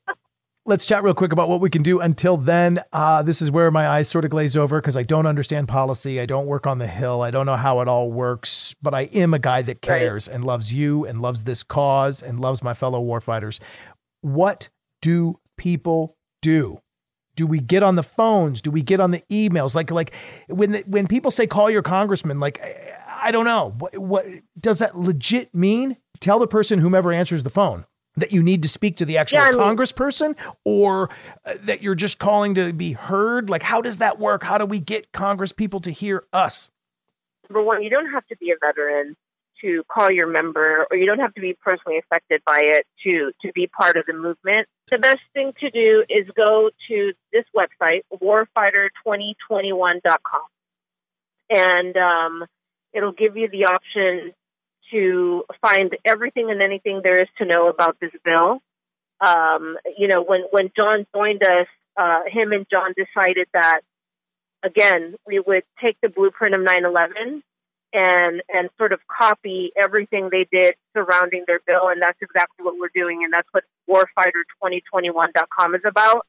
Let's 0.67 0.85
chat 0.85 1.03
real 1.03 1.15
quick 1.15 1.31
about 1.31 1.49
what 1.49 1.59
we 1.59 1.71
can 1.71 1.81
do. 1.81 1.99
Until 1.99 2.37
then, 2.37 2.79
uh, 2.93 3.23
this 3.23 3.41
is 3.41 3.49
where 3.49 3.71
my 3.71 3.87
eyes 3.87 4.07
sort 4.07 4.25
of 4.25 4.29
glaze 4.29 4.55
over 4.55 4.79
because 4.79 4.95
I 4.95 5.01
don't 5.01 5.25
understand 5.25 5.67
policy. 5.67 6.21
I 6.21 6.27
don't 6.27 6.45
work 6.45 6.67
on 6.67 6.77
the 6.77 6.85
Hill. 6.85 7.23
I 7.23 7.31
don't 7.31 7.47
know 7.47 7.55
how 7.55 7.81
it 7.81 7.87
all 7.87 8.11
works, 8.11 8.75
but 8.79 8.93
I 8.93 9.03
am 9.05 9.33
a 9.33 9.39
guy 9.39 9.63
that 9.63 9.81
cares 9.81 10.27
and 10.27 10.43
loves 10.43 10.71
you 10.71 11.07
and 11.07 11.19
loves 11.19 11.45
this 11.45 11.63
cause 11.63 12.21
and 12.21 12.39
loves 12.39 12.61
my 12.61 12.75
fellow 12.75 13.03
warfighters. 13.03 13.57
What 14.21 14.69
do 15.01 15.39
people 15.57 16.15
do? 16.43 16.79
Do 17.35 17.47
we 17.47 17.59
get 17.59 17.81
on 17.81 17.95
the 17.95 18.03
phones? 18.03 18.61
Do 18.61 18.69
we 18.69 18.83
get 18.83 18.99
on 18.99 19.09
the 19.09 19.23
emails? 19.31 19.73
Like 19.73 19.89
like 19.89 20.13
when 20.47 20.73
the, 20.73 20.83
when 20.85 21.07
people 21.07 21.31
say 21.31 21.47
call 21.47 21.71
your 21.71 21.81
congressman, 21.81 22.39
like 22.39 22.59
I, 23.21 23.31
don't 23.31 23.45
know 23.45 23.75
what, 23.77 23.97
what 23.97 24.25
does 24.59 24.79
that 24.79 24.97
legit 24.97 25.53
mean? 25.53 25.97
Tell 26.19 26.39
the 26.39 26.47
person 26.47 26.79
whomever 26.79 27.13
answers 27.13 27.43
the 27.43 27.49
phone 27.49 27.85
that 28.17 28.33
you 28.33 28.43
need 28.43 28.61
to 28.63 28.67
speak 28.67 28.97
to 28.97 29.05
the 29.05 29.17
actual 29.17 29.39
Yeah, 29.39 29.45
I 29.45 29.51
mean- 29.51 29.59
congressperson 29.61 30.35
or 30.65 31.09
uh, 31.45 31.53
that 31.61 31.81
you're 31.81 31.95
just 31.95 32.19
calling 32.19 32.55
to 32.55 32.73
be 32.73 32.93
heard. 32.93 33.49
Like 33.49 33.63
how 33.63 33.81
does 33.81 33.99
that 33.99 34.19
work? 34.19 34.43
How 34.43 34.57
do 34.57 34.65
we 34.65 34.79
get 34.79 35.11
congress 35.11 35.51
people 35.51 35.79
to 35.81 35.91
hear 35.91 36.23
us? 36.33 36.69
number 37.49 37.63
one, 37.65 37.81
you 37.83 37.89
don't 37.89 38.11
have 38.11 38.25
to 38.27 38.37
be 38.37 38.51
a 38.51 38.55
veteran 38.63 39.15
to 39.61 39.83
call 39.91 40.09
your 40.11 40.27
member, 40.27 40.85
or 40.89 40.95
you 40.95 41.05
don't 41.05 41.19
have 41.19 41.33
to 41.33 41.41
be 41.41 41.53
personally 41.61 41.97
affected 41.97 42.41
by 42.45 42.59
it 42.61 42.85
to 43.03 43.33
to 43.41 43.51
be 43.53 43.67
part 43.67 43.97
of 43.97 44.05
the 44.05 44.13
movement. 44.13 44.67
The 44.89 44.99
best 44.99 45.19
thing 45.33 45.51
to 45.59 45.69
do 45.69 46.05
is 46.09 46.25
go 46.35 46.69
to 46.87 47.13
this 47.33 47.43
website, 47.55 48.01
warfighter2021.com, 48.13 50.41
and 51.49 51.97
um, 51.97 52.45
it'll 52.93 53.11
give 53.11 53.37
you 53.37 53.49
the 53.49 53.65
option 53.65 54.33
to 54.91 55.43
find 55.61 55.95
everything 56.05 56.49
and 56.49 56.61
anything 56.61 57.01
there 57.03 57.21
is 57.21 57.27
to 57.37 57.45
know 57.45 57.69
about 57.69 57.97
this 57.99 58.11
bill. 58.23 58.61
Um, 59.21 59.77
you 59.97 60.07
know, 60.07 60.23
when 60.23 60.41
when 60.51 60.71
John 60.75 61.05
joined 61.13 61.43
us, 61.43 61.67
uh, 61.97 62.21
him 62.27 62.51
and 62.51 62.65
John 62.71 62.93
decided 62.95 63.47
that 63.53 63.81
again, 64.63 65.15
we 65.25 65.39
would 65.39 65.63
take 65.81 65.97
the 66.01 66.09
blueprint 66.09 66.55
of 66.55 66.61
9/11 66.61 67.41
and 67.91 68.41
and 68.49 68.69
sort 68.77 68.93
of 68.93 68.99
copy 69.07 69.71
everything 69.75 70.29
they 70.31 70.47
did 70.51 70.75
surrounding 70.95 71.43
their 71.47 71.59
bill, 71.65 71.89
and 71.89 72.01
that's 72.01 72.19
exactly 72.21 72.63
what 72.63 72.75
we're 72.77 72.91
doing, 72.93 73.23
and 73.23 73.33
that's 73.33 73.47
what 73.51 73.63
Warfighter2021.com 73.89 75.75
is 75.75 75.81
about. 75.85 76.25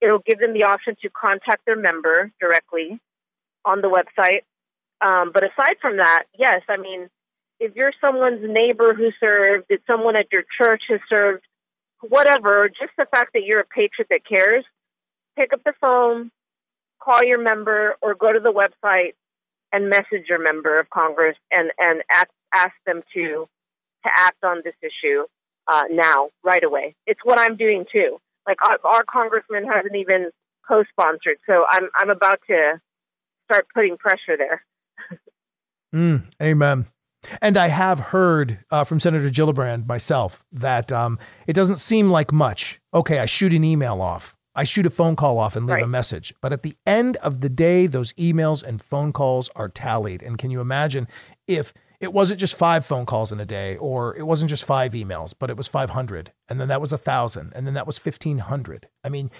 It'll 0.00 0.22
give 0.26 0.38
them 0.38 0.52
the 0.52 0.64
option 0.64 0.96
to 1.02 1.10
contact 1.10 1.64
their 1.66 1.76
member 1.76 2.30
directly 2.40 3.00
on 3.64 3.80
the 3.80 3.88
website. 3.88 4.42
Um, 5.00 5.30
but 5.32 5.44
aside 5.44 5.76
from 5.80 5.98
that, 5.98 6.24
yes, 6.38 6.62
I 6.68 6.76
mean, 6.76 7.08
if 7.60 7.74
you're 7.74 7.92
someone's 8.00 8.40
neighbor 8.42 8.94
who 8.94 9.10
served, 9.20 9.66
if 9.68 9.80
someone 9.86 10.16
at 10.16 10.30
your 10.32 10.44
church 10.60 10.82
has 10.88 11.00
served, 11.08 11.42
whatever, 12.00 12.68
just 12.68 12.92
the 12.98 13.06
fact 13.06 13.32
that 13.34 13.44
you're 13.44 13.60
a 13.60 13.64
patriot 13.64 14.08
that 14.10 14.26
cares, 14.26 14.64
pick 15.38 15.52
up 15.52 15.62
the 15.64 15.72
phone, 15.80 16.30
call 17.00 17.22
your 17.24 17.40
member 17.42 17.96
or 18.02 18.14
go 18.14 18.32
to 18.32 18.40
the 18.40 18.52
website 18.52 19.12
and 19.72 19.88
message 19.88 20.28
your 20.28 20.42
member 20.42 20.78
of 20.78 20.88
Congress 20.90 21.36
and 21.50 21.70
and 21.78 22.02
ask, 22.10 22.28
ask 22.54 22.72
them 22.86 23.02
to 23.14 23.48
to 24.04 24.10
act 24.16 24.42
on 24.44 24.62
this 24.64 24.74
issue 24.82 25.24
uh, 25.68 25.82
now, 25.90 26.30
right 26.44 26.62
away. 26.62 26.94
It's 27.06 27.20
what 27.24 27.38
I'm 27.38 27.56
doing 27.56 27.84
too. 27.90 28.18
Like 28.46 28.58
our, 28.64 28.78
our 28.84 29.04
congressman 29.04 29.66
hasn't 29.66 29.96
even 29.96 30.30
co-sponsored, 30.68 31.38
so 31.48 31.64
I'm 31.68 31.88
I'm 31.96 32.10
about 32.10 32.40
to 32.48 32.80
start 33.44 33.66
putting 33.74 33.96
pressure 33.96 34.36
there. 34.38 34.62
Mm, 35.96 36.24
amen. 36.42 36.86
And 37.40 37.56
I 37.56 37.68
have 37.68 37.98
heard 37.98 38.58
uh, 38.70 38.84
from 38.84 39.00
Senator 39.00 39.30
Gillibrand 39.30 39.86
myself 39.86 40.44
that 40.52 40.92
um, 40.92 41.18
it 41.46 41.54
doesn't 41.54 41.76
seem 41.76 42.10
like 42.10 42.32
much. 42.32 42.80
Okay, 42.92 43.18
I 43.18 43.26
shoot 43.26 43.54
an 43.54 43.64
email 43.64 44.02
off. 44.02 44.36
I 44.54 44.64
shoot 44.64 44.86
a 44.86 44.90
phone 44.90 45.16
call 45.16 45.38
off 45.38 45.56
and 45.56 45.66
leave 45.66 45.82
a 45.82 45.86
message. 45.86 46.34
But 46.40 46.52
at 46.52 46.62
the 46.62 46.74
end 46.86 47.16
of 47.18 47.40
the 47.40 47.48
day, 47.48 47.86
those 47.86 48.12
emails 48.14 48.62
and 48.62 48.80
phone 48.80 49.12
calls 49.12 49.50
are 49.56 49.68
tallied. 49.68 50.22
And 50.22 50.38
can 50.38 50.50
you 50.50 50.60
imagine 50.60 51.08
if 51.46 51.72
it 52.00 52.12
wasn't 52.12 52.40
just 52.40 52.54
five 52.54 52.84
phone 52.84 53.06
calls 53.06 53.32
in 53.32 53.40
a 53.40 53.46
day, 53.46 53.76
or 53.76 54.14
it 54.16 54.26
wasn't 54.26 54.50
just 54.50 54.64
five 54.64 54.92
emails, 54.92 55.34
but 55.38 55.50
it 55.50 55.56
was 55.56 55.66
500, 55.66 56.32
and 56.48 56.60
then 56.60 56.68
that 56.68 56.80
was 56.80 56.92
a 56.92 56.98
thousand, 56.98 57.52
and 57.54 57.66
then 57.66 57.72
that 57.72 57.86
was 57.86 57.98
1500. 57.98 58.88
I 59.02 59.08
mean, 59.08 59.30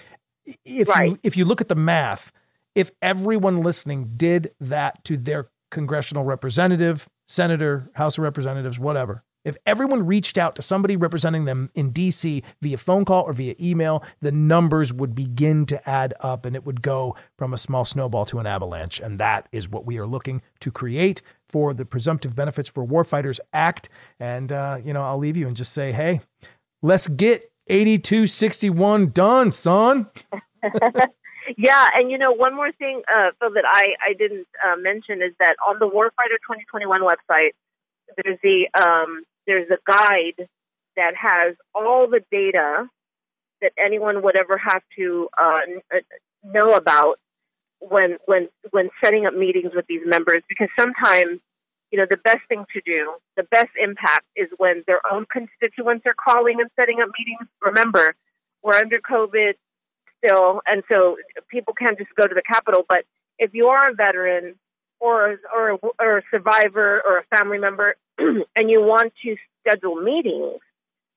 if 0.65 0.87
you 0.87 1.19
if 1.21 1.37
you 1.37 1.45
look 1.45 1.61
at 1.61 1.67
the 1.67 1.75
math, 1.75 2.31
if 2.73 2.91
everyone 3.01 3.61
listening 3.61 4.13
did 4.17 4.51
that 4.59 5.03
to 5.05 5.17
their 5.17 5.49
congressional 5.71 6.23
representative, 6.23 7.07
senator, 7.27 7.89
House 7.93 8.17
of 8.17 8.23
Representatives, 8.23 8.79
whatever, 8.79 9.23
if 9.47 9.55
everyone 9.65 10.05
reached 10.05 10.37
out 10.37 10.57
to 10.57 10.61
somebody 10.61 10.97
representing 10.97 11.45
them 11.45 11.69
in 11.73 11.93
DC 11.93 12.43
via 12.61 12.77
phone 12.77 13.05
call 13.05 13.23
or 13.23 13.31
via 13.31 13.55
email, 13.61 14.03
the 14.19 14.33
numbers 14.33 14.91
would 14.91 15.15
begin 15.15 15.65
to 15.67 15.89
add 15.89 16.13
up 16.19 16.45
and 16.45 16.53
it 16.53 16.65
would 16.65 16.81
go 16.81 17.15
from 17.37 17.53
a 17.53 17.57
small 17.57 17.85
snowball 17.85 18.25
to 18.25 18.39
an 18.39 18.45
avalanche. 18.45 18.99
And 18.99 19.17
that 19.21 19.47
is 19.53 19.69
what 19.69 19.85
we 19.85 19.99
are 19.99 20.05
looking 20.05 20.41
to 20.59 20.69
create 20.69 21.21
for 21.47 21.73
the 21.73 21.85
Presumptive 21.85 22.35
Benefits 22.35 22.67
for 22.67 22.85
Warfighters 22.85 23.39
Act. 23.53 23.87
And, 24.19 24.51
uh, 24.51 24.79
you 24.83 24.91
know, 24.91 25.01
I'll 25.01 25.17
leave 25.17 25.37
you 25.37 25.47
and 25.47 25.55
just 25.55 25.71
say, 25.71 25.93
hey, 25.93 26.19
let's 26.81 27.07
get 27.07 27.49
8261 27.67 29.11
done, 29.11 29.53
son. 29.53 30.07
yeah, 31.55 31.89
and 31.95 32.11
you 32.11 32.17
know, 32.17 32.31
one 32.31 32.55
more 32.55 32.71
thing, 32.71 33.01
uh, 33.13 33.31
Phil, 33.39 33.53
that 33.53 33.65
I 33.65 33.95
I 34.01 34.13
didn't 34.13 34.47
uh, 34.65 34.75
mention 34.77 35.21
is 35.21 35.33
that 35.39 35.55
on 35.67 35.79
the 35.79 35.87
Warfighter 35.87 36.37
2021 36.43 37.01
website, 37.01 37.51
there's 38.23 38.39
the 38.43 38.67
um, 38.73 39.23
there's 39.45 39.69
a 39.69 39.77
guide 39.85 40.47
that 40.95 41.13
has 41.15 41.55
all 41.73 42.07
the 42.07 42.21
data 42.31 42.89
that 43.61 43.71
anyone 43.77 44.21
would 44.23 44.35
ever 44.35 44.57
have 44.57 44.81
to 44.97 45.29
uh, 45.39 45.59
uh, 45.93 45.99
know 46.43 46.75
about 46.75 47.19
when 47.79 48.17
when 48.25 48.49
when 48.71 48.89
setting 49.03 49.25
up 49.25 49.33
meetings 49.33 49.71
with 49.75 49.85
these 49.87 50.01
members 50.05 50.41
because 50.49 50.69
sometimes 50.77 51.39
you 51.91 51.97
know 51.97 52.05
the 52.09 52.17
best 52.17 52.39
thing 52.49 52.65
to 52.73 52.81
do 52.85 53.13
the 53.35 53.43
best 53.43 53.69
impact 53.81 54.25
is 54.35 54.47
when 54.57 54.83
their 54.87 54.99
own 55.11 55.25
constituents 55.31 56.05
are 56.05 56.15
calling 56.15 56.59
and 56.59 56.69
setting 56.79 56.99
up 57.01 57.09
meetings. 57.17 57.47
Remember 57.61 58.15
we're 58.63 58.73
under 58.75 58.99
covid 58.99 59.53
still 60.17 60.61
and 60.65 60.83
so 60.91 61.17
people 61.49 61.73
can't 61.73 61.97
just 61.97 62.13
go 62.15 62.27
to 62.27 62.35
the 62.35 62.41
capitol 62.41 62.83
but 62.87 63.05
if 63.39 63.53
you 63.53 63.67
are 63.67 63.89
a 63.89 63.93
veteran 63.93 64.55
or 64.99 65.39
or 65.55 65.71
a, 65.71 65.77
or 65.99 66.17
a 66.19 66.21
survivor 66.31 67.01
or 67.05 67.19
a 67.19 67.37
family 67.37 67.57
member 67.59 67.95
and 68.17 68.69
you 68.69 68.81
want 68.81 69.13
to 69.23 69.35
schedule 69.61 69.95
meetings 69.95 70.59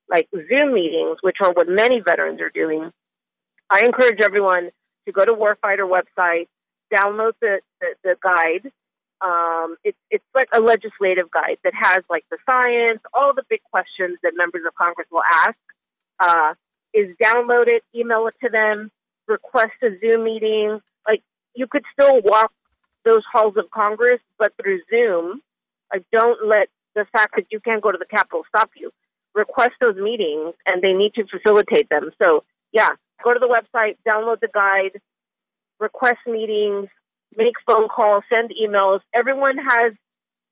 like 0.09 0.29
zoom 0.49 0.75
meetings 0.75 1.19
which 1.23 1.37
are 1.43 1.53
what 1.53 1.69
many 1.69 2.01
veterans 2.01 2.41
are 2.41 2.51
doing 2.51 2.91
i 3.71 3.81
encourage 3.85 4.21
everyone 4.21 4.71
to 5.07 5.13
go 5.13 5.25
to 5.25 5.33
Warfighter 5.33 5.89
website, 5.89 6.47
download 6.93 7.33
the, 7.41 7.61
the, 7.81 7.95
the 8.05 8.17
guide. 8.23 8.71
Um, 9.23 9.77
it's 9.85 9.99
it's 10.11 10.25
like 10.35 10.49
a 10.55 10.61
legislative 10.61 11.31
guide 11.31 11.59
that 11.63 11.75
has 11.75 12.03
like 12.09 12.25
the 12.31 12.39
science, 12.47 13.01
all 13.13 13.35
the 13.35 13.43
big 13.51 13.61
questions 13.71 14.19
that 14.23 14.33
members 14.35 14.63
of 14.67 14.75
Congress 14.75 15.07
will 15.11 15.23
ask. 15.31 15.59
Uh, 16.19 16.55
is 16.95 17.15
download 17.23 17.69
it, 17.69 17.83
email 17.95 18.27
it 18.27 18.35
to 18.43 18.51
them, 18.51 18.91
request 19.27 19.73
a 19.83 19.91
Zoom 20.01 20.25
meeting. 20.25 20.81
Like 21.07 21.23
you 21.55 21.67
could 21.67 21.85
still 21.93 22.21
walk 22.23 22.53
those 23.05 23.23
halls 23.33 23.57
of 23.57 23.71
Congress, 23.71 24.21
but 24.39 24.53
through 24.61 24.81
Zoom. 24.91 25.41
Like 25.93 26.05
don't 26.13 26.47
let 26.47 26.69
the 26.95 27.07
fact 27.13 27.35
that 27.37 27.47
you 27.51 27.61
can't 27.61 27.83
go 27.83 27.93
to 27.93 27.99
the 27.99 28.07
Capitol 28.07 28.43
stop 28.49 28.71
you. 28.77 28.91
Request 29.35 29.73
those 29.81 29.97
meetings, 29.97 30.55
and 30.67 30.83
they 30.83 30.93
need 30.93 31.15
to 31.15 31.25
facilitate 31.27 31.89
them. 31.89 32.11
So 32.21 32.45
yeah, 32.73 32.91
go 33.23 33.33
to 33.33 33.39
the 33.39 33.47
website, 33.47 33.97
download 34.07 34.41
the 34.41 34.49
guide, 34.53 35.01
request 35.79 36.19
meetings, 36.27 36.89
make 37.37 37.55
phone 37.67 37.89
calls, 37.89 38.25
send 38.33 38.53
emails. 38.61 39.01
Everyone 39.15 39.57
has 39.57 39.93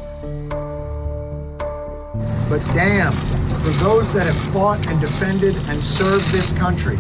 But 2.49 2.61
damn, 2.75 3.13
for 3.13 3.71
those 3.83 4.13
that 4.13 4.27
have 4.27 4.37
fought 4.53 4.87
and 4.89 5.01
defended 5.01 5.57
and 5.69 5.83
served 5.83 6.27
this 6.33 6.53
country, 6.53 6.99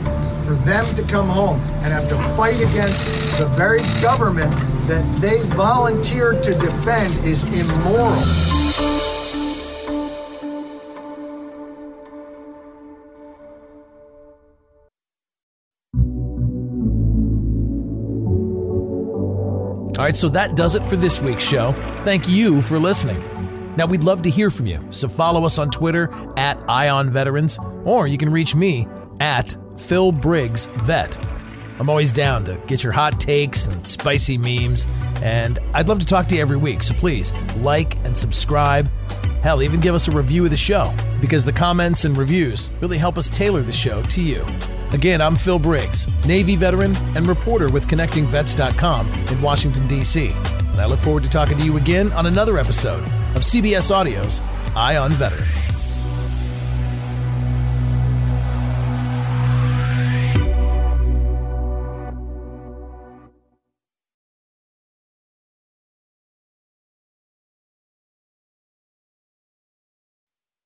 for 0.52 0.64
them 0.64 0.94
to 0.94 1.02
come 1.04 1.28
home 1.28 1.58
and 1.82 1.86
have 1.86 2.06
to 2.10 2.16
fight 2.36 2.56
against 2.56 3.38
the 3.38 3.46
very 3.56 3.80
government 4.02 4.52
that 4.86 5.20
they 5.20 5.42
volunteered 5.54 6.42
to 6.42 6.52
defend 6.54 7.14
is 7.24 7.44
immoral. 7.58 8.12
All 19.96 20.04
right, 20.04 20.16
so 20.16 20.28
that 20.28 20.54
does 20.54 20.74
it 20.74 20.84
for 20.84 20.96
this 20.96 21.20
week's 21.20 21.44
show. 21.44 21.72
Thank 22.04 22.28
you 22.28 22.60
for 22.60 22.78
listening. 22.78 23.22
Now, 23.76 23.86
we'd 23.86 24.02
love 24.02 24.20
to 24.22 24.30
hear 24.30 24.50
from 24.50 24.66
you, 24.66 24.86
so 24.90 25.08
follow 25.08 25.46
us 25.46 25.58
on 25.58 25.70
Twitter 25.70 26.10
at 26.36 26.62
Eye 26.68 26.90
on 26.90 27.08
Veterans, 27.08 27.58
or 27.84 28.06
you 28.06 28.18
can 28.18 28.28
reach 28.30 28.54
me 28.54 28.86
at 29.18 29.56
Phil 29.82 30.12
Briggs 30.12 30.66
Vet. 30.84 31.18
I'm 31.78 31.90
always 31.90 32.12
down 32.12 32.44
to 32.44 32.60
get 32.66 32.84
your 32.84 32.92
hot 32.92 33.18
takes 33.18 33.66
and 33.66 33.86
spicy 33.86 34.38
memes, 34.38 34.86
and 35.22 35.58
I'd 35.74 35.88
love 35.88 35.98
to 35.98 36.06
talk 36.06 36.28
to 36.28 36.36
you 36.36 36.40
every 36.40 36.56
week, 36.56 36.82
so 36.82 36.94
please 36.94 37.32
like 37.56 37.96
and 38.04 38.16
subscribe. 38.16 38.88
Hell, 39.42 39.62
even 39.62 39.80
give 39.80 39.94
us 39.94 40.06
a 40.06 40.12
review 40.12 40.44
of 40.44 40.50
the 40.50 40.56
show, 40.56 40.94
because 41.20 41.44
the 41.44 41.52
comments 41.52 42.04
and 42.04 42.16
reviews 42.16 42.70
really 42.80 42.98
help 42.98 43.18
us 43.18 43.28
tailor 43.28 43.62
the 43.62 43.72
show 43.72 44.02
to 44.02 44.22
you. 44.22 44.46
Again, 44.92 45.20
I'm 45.20 45.36
Phil 45.36 45.58
Briggs, 45.58 46.06
Navy 46.26 46.54
veteran 46.54 46.94
and 47.16 47.26
reporter 47.26 47.68
with 47.68 47.88
ConnectingVets.com 47.88 49.08
in 49.08 49.42
Washington, 49.42 49.88
D.C. 49.88 50.28
And 50.28 50.80
I 50.80 50.86
look 50.86 51.00
forward 51.00 51.24
to 51.24 51.30
talking 51.30 51.58
to 51.58 51.64
you 51.64 51.78
again 51.78 52.12
on 52.12 52.26
another 52.26 52.58
episode 52.58 53.02
of 53.34 53.42
CBS 53.42 53.90
Audio's 53.90 54.40
Eye 54.76 54.96
on 54.96 55.10
Veterans. 55.12 55.71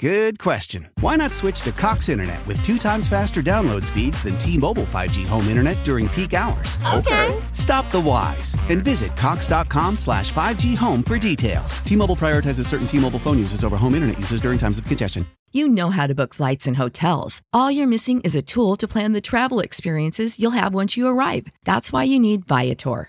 Good 0.00 0.38
question. 0.38 0.88
Why 1.00 1.16
not 1.16 1.34
switch 1.34 1.60
to 1.60 1.72
Cox 1.72 2.08
Internet 2.08 2.46
with 2.46 2.62
two 2.62 2.78
times 2.78 3.06
faster 3.06 3.42
download 3.42 3.84
speeds 3.84 4.22
than 4.22 4.38
T-Mobile 4.38 4.84
5G 4.84 5.26
home 5.26 5.46
internet 5.48 5.84
during 5.84 6.08
peak 6.08 6.32
hours? 6.32 6.78
Okay. 6.94 7.38
Stop 7.52 7.90
the 7.90 8.00
whys 8.00 8.56
and 8.70 8.82
visit 8.82 9.14
cox.com 9.14 9.96
slash 9.96 10.32
5G 10.32 10.74
home 10.74 11.02
for 11.02 11.18
details. 11.18 11.76
T-Mobile 11.84 12.16
prioritizes 12.16 12.64
certain 12.64 12.86
T-Mobile 12.86 13.18
phone 13.18 13.36
users 13.36 13.62
over 13.62 13.76
home 13.76 13.94
internet 13.94 14.18
users 14.18 14.40
during 14.40 14.56
times 14.56 14.78
of 14.78 14.86
congestion. 14.86 15.26
You 15.52 15.68
know 15.68 15.90
how 15.90 16.06
to 16.06 16.14
book 16.14 16.32
flights 16.32 16.66
and 16.66 16.78
hotels. 16.78 17.42
All 17.52 17.70
you're 17.70 17.86
missing 17.86 18.22
is 18.22 18.34
a 18.34 18.40
tool 18.40 18.76
to 18.76 18.88
plan 18.88 19.12
the 19.12 19.20
travel 19.20 19.60
experiences 19.60 20.40
you'll 20.40 20.52
have 20.52 20.72
once 20.72 20.96
you 20.96 21.08
arrive. 21.08 21.48
That's 21.64 21.92
why 21.92 22.04
you 22.04 22.18
need 22.18 22.46
Viator. 22.46 23.08